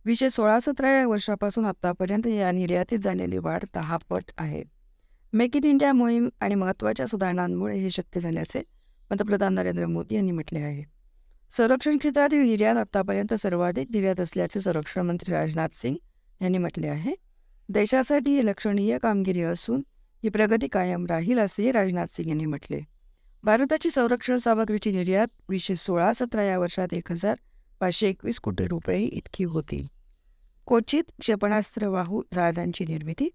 वीसशे 0.05 0.29
सोळा 0.29 0.59
सतरा 0.59 0.89
या 0.89 1.07
वर्षापासून 1.07 1.65
आत्तापर्यंत 1.65 2.27
या 2.27 2.51
निर्यातीत 2.51 2.99
झालेली 2.99 3.37
वाढ 3.37 3.63
दहा 3.73 3.97
पट 4.09 4.31
आहे. 4.37 4.63
मेक 5.33 5.55
इन 5.55 5.63
इंडिया 5.63 5.93
मोहीम 5.93 6.29
आणि 6.39 6.55
महत्त्वाच्या 6.55 7.07
सुधारणांमुळे 7.07 7.77
हे 7.77 7.89
शक्य 7.89 8.19
झाल्याचे 8.19 8.61
पंतप्रधान 9.09 9.53
नरेंद्र 9.53 9.85
मोदी 9.85 10.15
यांनी 10.15 10.31
म्हटले 10.31 10.59
आहे. 10.59 10.83
संरक्षण 11.51 11.97
क्षेत्रातील 11.97 12.39
निर्यात 12.39 12.75
आतापर्यंत 12.75 13.33
सर्वाधिक 13.33 13.87
निर्यात 13.91 14.19
असल्याचे 14.19 14.61
संरक्षण 14.61 15.01
मंत्री 15.01 15.33
राजनाथ 15.33 15.69
सिंग 15.73 15.95
यांनी 16.41 16.57
म्हटले 16.57 16.87
आहे. 16.87 17.26
देशासाठी 17.69 18.31
ही 18.31 18.45
लक्षणीय 18.45 18.97
कामगिरी 18.97 19.41
असून 19.41 19.81
ही 20.23 20.29
प्रगती 20.29 20.67
कायम 20.67 21.05
राहील 21.05 21.39
असेही 21.39 21.71
राजनाथ 21.71 22.07
सिंग 22.07 22.29
यांनी 22.29 22.45
म्हटले. 22.45 22.79
भारताची 23.43 23.89
संरक्षण 23.89 24.37
सामग्रीची 24.37 24.91
निर्यात 24.91 25.27
वीसशे 25.49 25.75
सोळा 25.75 26.11
सतरा 26.13 26.43
या 26.43 26.57
वर्षात 26.59 26.93
एक 26.93 27.11
हजार 27.11 27.35
पाचशे 27.79 28.07
एकवीस 28.09 28.39
कोटी 28.39 28.67
रुपये 28.67 28.99
इतकी 28.99 29.43
होती. 29.43 29.85
कोचीत 30.67 31.11
क्षेपणास्त्र 31.19 31.87
वाहू 31.87 32.21
जहाजांची 32.33 32.85
निर्मिती 32.85 33.29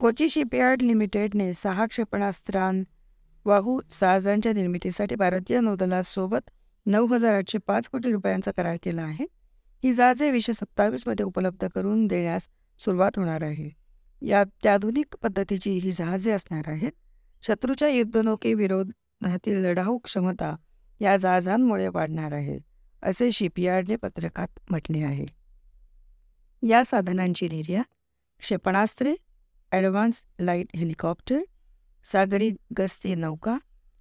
कोची 0.00 0.28
शिपयार्ड 0.28 0.82
लिमिटेडने 0.82 1.52
सहा 1.54 1.86
क्षेपणास्त्रां 1.86 2.82
वाहू 3.46 3.80
जहाजांच्या 4.00 4.52
निर्मितीसाठी 4.52 5.14
भारतीय 5.14 5.60
नौदलासोबत 5.60 6.50
नऊ 6.86 7.06
हजार 7.06 7.34
आठशे 7.34 7.58
पाच 7.58 7.88
कोटी 7.88 8.12
रुपयांचा 8.12 8.50
करार 8.50 8.76
केला 8.82 9.02
आहे. 9.02 9.24
ही 9.84 9.92
जहाजे 9.92 10.30
वीसशे 10.30 10.52
सत्तावीसमध्ये 10.52 11.24
उपलब्ध 11.24 11.66
करून 11.74 12.06
देण्यास 12.06 12.48
सुरुवात 12.80 13.18
होणार 13.18 13.42
आहे. 13.42 13.68
या 14.22 14.40
अत्याधुनिक 14.40 15.16
पद्धतीची 15.22 15.70
ही 15.78 15.92
जहाजे 15.92 16.32
असणार 16.32 16.68
आहेत. 16.70 16.92
शत्रूच्या 17.42 17.88
युद्धनौकेविरोधातील 17.88 19.64
लढाऊ 19.64 19.98
क्षमता 20.04 20.54
या 21.00 21.16
जहाजांमुळे 21.16 21.88
वाढणार 21.88 22.32
आहे 22.32 22.58
असे 23.02 23.30
शिपयार्डने 23.32 23.96
पत्रकात 23.96 24.58
म्हटले 24.70 25.02
आहे. 25.04 25.26
या 26.62 26.82
साधनांची 26.84 27.48
निर्यात 27.48 27.84
क्षेपणास्त्रे 28.42 29.14
ॲडव्हान्स 29.72 30.22
लाइट 30.40 30.76
हेलिकॉप्टर 30.76 31.40
सागरी 32.04 32.50
गस्ती 32.78 33.14
नौका 33.14 33.56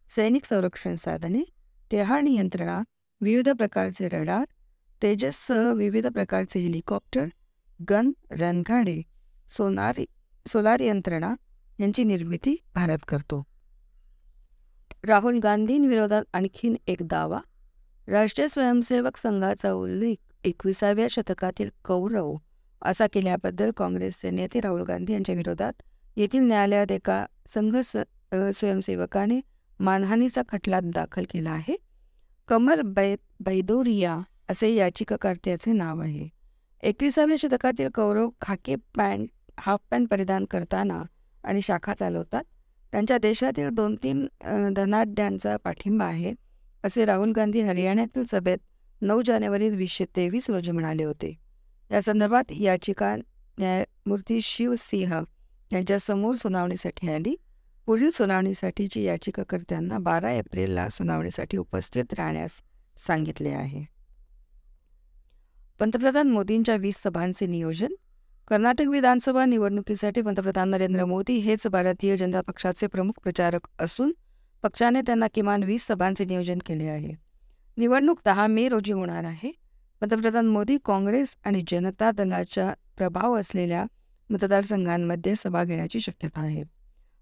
सैनिक 0.09 0.45
संरक्षण 0.45 0.95
साधने 0.95 1.43
टेहाण 1.91 2.27
यंत्रणा 2.27 2.81
विविध 3.21 3.49
प्रकारचे 3.49 4.07
रडार 4.09 4.43
तेजससह 5.01 5.71
विविध 5.73 6.07
प्रकारचे 6.07 6.59
हेलिकॉप्टर 6.59 7.27
गन 7.79 8.11
रणगाडे 8.31 9.01
सोनार 9.49 9.99
सोलार 10.45 10.79
यंत्रणा 10.79 11.33
यांची 11.79 12.03
निर्मिती 12.03 12.55
भारत 12.75 12.97
करतो. 13.07 13.43
राहुल 15.03 15.39
गांधींविरोधात 15.43 16.23
आणखीन 16.33 16.75
एक 16.87 16.97
दावा 17.01 17.39
राष्ट्रीय 18.07 18.47
स्वयंसेवक 18.47 19.17
संघाचा 19.17 19.71
उल्लेख 19.71 20.15
एकविसाव्या 20.43 21.07
शतकातील 21.09 21.69
कौरव 21.85 22.35
असा 22.81 23.05
केल्याबद्दल 23.13 23.71
काँग्रेसचे 23.77 24.29
नेते 24.29 24.59
राहुल 24.59 24.81
गांधी 24.81 25.13
यांच्या 25.13 25.35
विरोधात 25.35 25.81
येथील 26.15 26.41
न्यायालयात 26.41 26.91
एका 26.91 27.25
संघ 27.47 27.77
स्वयंसेवकाने 27.77 29.39
मानहानीचा 29.79 30.41
खटला 30.49 30.79
दाखल 30.83 31.23
केला 31.29 31.51
आहे. 31.51 31.75
कमल 32.47 32.81
बै 32.85 33.15
बैदोरिया 33.39 34.17
असे 34.49 34.73
याचिकाकर्त्याचे 34.73 35.71
नाव 35.71 36.01
आहे. 36.01 36.27
एकविसाव्या 36.85 37.35
शतकातील 37.39 37.87
Kaurav 37.95 38.29
khaki 38.41 38.75
pant 38.95 39.29
half 39.59 39.79
pant 39.91 40.09
परिधान 40.09 40.45
करताना 40.45 41.01
आणि 41.43 41.61
शाखा 41.61 41.93
चालवतात. 41.93 42.43
त्यांच्या 42.91 43.17
देशातील 43.17 43.69
दोन 43.69 43.95
तीन 44.03 44.25
धनाढ्यांचा 44.75 45.55
पाठिंबा 45.57 46.05
आहे 46.05 46.33
असे 46.83 47.05
राहुल 47.05 47.31
गांधी 47.35 47.61
हरियाणातील 47.61 48.23
सभेत 48.23 48.57
नऊ 49.01 49.21
जानेवारी 49.21 49.69
वीसशे 49.69 50.05
तेवीस 50.15 50.49
रोजी 50.49 50.71
म्हणाले 50.71 51.03
होते. 51.03 51.33
या 51.91 52.01
संदर्भात 52.01 52.51
याचिका 52.51 53.15
न्यायमूर्ती 53.15 54.39
शिवसिंह 54.41 55.19
यांच्यासमोर 55.71 56.35
सुनावणीसाठी 56.35 57.09
आली. 57.13 57.35
पुढील 57.85 58.09
सुनावणीसाठीची 58.09 59.03
याचिकाकर्त्यांना 59.03 59.97
बारा 59.99 60.31
एप्रिलला 60.31 60.87
सुनावणीसाठी 60.89 61.57
उपस्थित 61.57 62.13
राहण्यास 62.17 62.61
सांगितले 62.97 63.49
आहे. 63.49 63.94
पंतप्रधान 65.79 66.29
मोदींच्या 66.29 66.75
वीस 66.75 66.97
सभांचे 67.03 67.45
नियोजन 67.47 67.93
कर्नाटक 68.47 68.87
विधानसभा 68.87 69.45
निवडणुकीसाठी 69.45 70.21
पंतप्रधान 70.21 70.69
नरेंद्र 70.69 71.05
मोदी 71.05 71.33
हेच 71.33 71.67
भारतीय 71.67 72.17
जनता 72.17 72.41
पक्षाचे 72.41 72.87
प्रमुख 72.87 73.13
प्रचारक 73.23 73.67
असून 73.79 74.11
पक्षाने 74.63 75.01
त्यांना 75.01 75.27
किमान 75.33 75.63
वीस 75.63 75.87
सभांचे 75.87 76.25
नियोजन 76.25 76.59
केले 76.65 76.87
आहे. 76.87 77.13
निवडणूक 77.77 78.19
दहा 78.25 78.47
मे 78.47 78.67
रोजी 78.69 78.93
होणार 78.93 79.23
आहे. 79.23 79.51
पंतप्रधान 80.01 80.47
मोदी 80.47 80.77
काँग्रेस 80.85 81.35
आणि 81.45 81.63
जनता 81.67 82.11
दलाच्या 82.11 82.73
प्रभाव 82.97 83.39
असलेल्या 83.39 83.85
मतदारसंघांमध्ये 84.29 85.33
सभा 85.37 85.63
घेण्याची 85.63 85.99
शक्यता 85.99 86.41
आहे. 86.41 86.63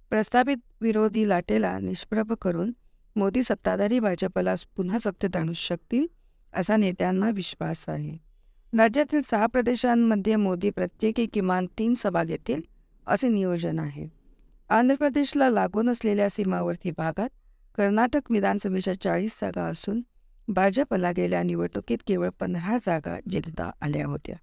प्रस्थापित 0.09 0.57
विरोधी 0.81 1.29
लाटेला 1.29 1.77
निष्प्रभ 1.79 2.33
करून 2.33 2.71
मोदी 3.15 3.43
सत्ताधारी 3.43 3.99
भाजपला 3.99 4.53
पुन्हा 4.75 4.97
सत्तेत 4.99 5.35
आणू 5.35 5.53
शकतील 5.53 6.05
असा 6.53 6.77
नेत्यांना 6.77 7.29
विश्वास 7.29 7.89
आहे. 7.89 8.32
राज्यातील 8.77 9.21
सहा 9.21 9.45
प्रदेशांमध्ये 9.45 10.35
मोदी 10.35 10.69
प्रत्येकी 10.69 11.25
किमान 11.25 11.65
तीन 11.77 11.93
सभा 11.93 12.23
घेतील 12.23 12.61
असे 13.07 13.27
नियोजन 13.27 13.79
आहे. 13.79 14.07
आंध्र 14.69 14.95
प्रदेशला 14.95 15.49
लागून 15.49 15.89
असलेल्या 15.89 16.29
सीमावर्ती 16.29 16.91
भागात 16.91 17.29
कर्नाटक 17.75 18.31
विधानसभेच्या 18.31 19.01
चाळीस 19.01 19.39
जागा 19.41 19.63
असून 19.63 20.01
भाजपला 20.47 21.11
गेल्या 21.11 21.43
निवडणुकीत 21.43 21.97
केवळ 22.07 22.29
पंधरा 22.29 22.77
जागा 22.77 23.17
जिंकता 23.29 23.71
आल्या 23.81 24.05
होत्या. 24.05 24.35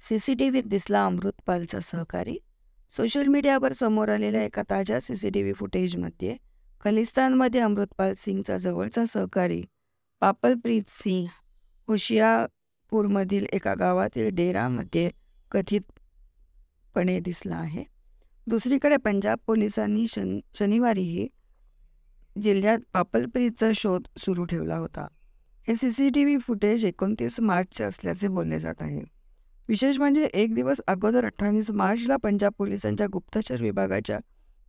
सीसीटीव्हीत 0.00 0.62
दिसला 0.66 1.04
अमृतपालचा 1.06 1.80
सहकारी. 1.80 2.36
सोशल 2.90 3.26
मीडियावर 3.26 3.72
समोर 3.72 4.08
आलेल्या 4.08 4.42
एका 4.42 4.62
ताज्या 4.70 5.00
सीसीटीव्ही 5.00 5.52
फुटेजमध्ये 5.52 6.36
खलिस्तानमध्ये 6.80 7.60
अमृतपाल 7.60 8.14
सिंगचा 8.16 8.56
जवळचा 8.56 9.04
सहकारी 9.04 9.62
पापलप्रीत 10.20 10.82
सिंग 10.88 11.26
होशियापूरमधील 11.92 13.46
एका 13.52 13.74
गावातील 13.74 14.28
डेरामध्ये 14.28 15.10
कथितपणे 15.50 17.20
दिसला 17.20 17.56
आहे. 17.56 17.84
दुसरीकडे 18.46 18.96
पंजाब 18.96 19.38
पोलिसांनी 19.46 20.06
शन 20.06 20.38
शनिवारीही 20.54 21.28
जिल्ह्यात 22.42 22.78
पापलप्रीतचा 22.92 23.70
शोध 23.74 24.02
सुरू 24.18 24.44
ठेवला 24.44 24.76
होता. 24.76 25.06
हे 25.68 25.76
C 25.76 25.90
C 25.90 26.08
T 26.10 26.24
V 26.24 26.38
footage 26.38 26.84
एकोणतीस 26.84 27.40
मार्चचे 27.40 27.84
असल्याचे 27.84 28.28
बोलले 28.28 28.58
जात 28.58 28.80
आहे. 28.80 29.02
विशेष 29.68 29.98
म्हणजे 29.98 30.24
एक 30.24 30.54
दिवस 30.54 30.80
अगोदर 30.86 31.24
अठ्ठावीस 31.24 31.70
मार्चला 31.70 32.16
पंजाब 32.16 32.52
पोलिसांच्या 32.58 33.06
गुप्तचर 33.12 33.62
विभागाच्या 33.62 34.18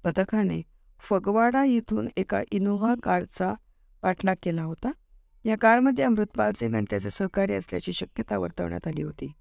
पथकाने 0.03 0.61
फगवाडा 0.99 1.63
येथून 1.65 2.07
एका 2.17 2.41
इनोव्हा 2.51 2.95
कारचा 3.03 3.53
पाठलाग 4.01 4.35
केला 4.43 4.63
होता. 4.63 4.91
या 5.45 5.55
कारमध्ये 5.57 6.03
अमृतपाल 6.03 6.51
सिंग 6.55 6.75
आणि 6.75 6.85
त्याचे 6.89 7.09
सहकारी 7.09 7.53
असल्याची 7.53 7.93
शक्यता 7.93 8.37
वर्तवण्यात 8.37 8.87
आली 8.87 9.01
होती. 9.03 9.31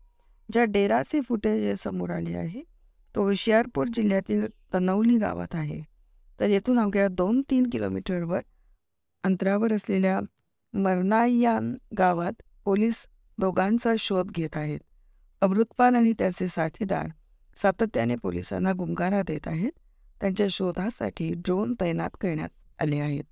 ज्या 0.53 0.65
डेराचे 0.65 1.21
फुटेज 1.21 1.79
समोर 1.79 2.11
आले 2.11 2.37
आहे 2.37 2.63
तो 3.15 3.23
हुशियारपूर 3.23 3.87
जिल्ह्यातील 3.95 4.47
तनौली 4.75 5.17
गावात 5.17 5.55
आहे. 5.55 5.81
तर 6.41 6.49
येथून 6.49 6.79
अवघ्या 6.79 7.09
दोन 7.09 7.43
तीन 7.51 7.67
किलोमीटरवर 7.73 8.41
अंतरावर 9.25 9.73
असलेल्या 9.73 10.21
मरनायान 10.75 11.75
गावात 11.99 12.43
पोलीस 12.65 13.07
दोघांचा 13.39 13.93
शोध 13.99 14.31
घेत 14.31 14.57
आहेत. 14.57 14.81
अमृतपाल 15.41 15.95
आणि 15.95 16.13
त्याचे 16.13 16.49
साथीदार 16.49 17.09
सातत्याने 17.57 18.17
पोलिसांना 18.17 18.73
गुंगारा 18.73 19.23
देत 19.23 19.49
आहेत. 19.49 19.73
त्यांच्या 20.21 20.47
शोधासाठी 20.51 21.33
ड्रोन 21.35 21.75
तैनात 21.81 22.11
करण्यात 22.21 22.49
आले 22.79 22.99
आहेत. 22.99 23.32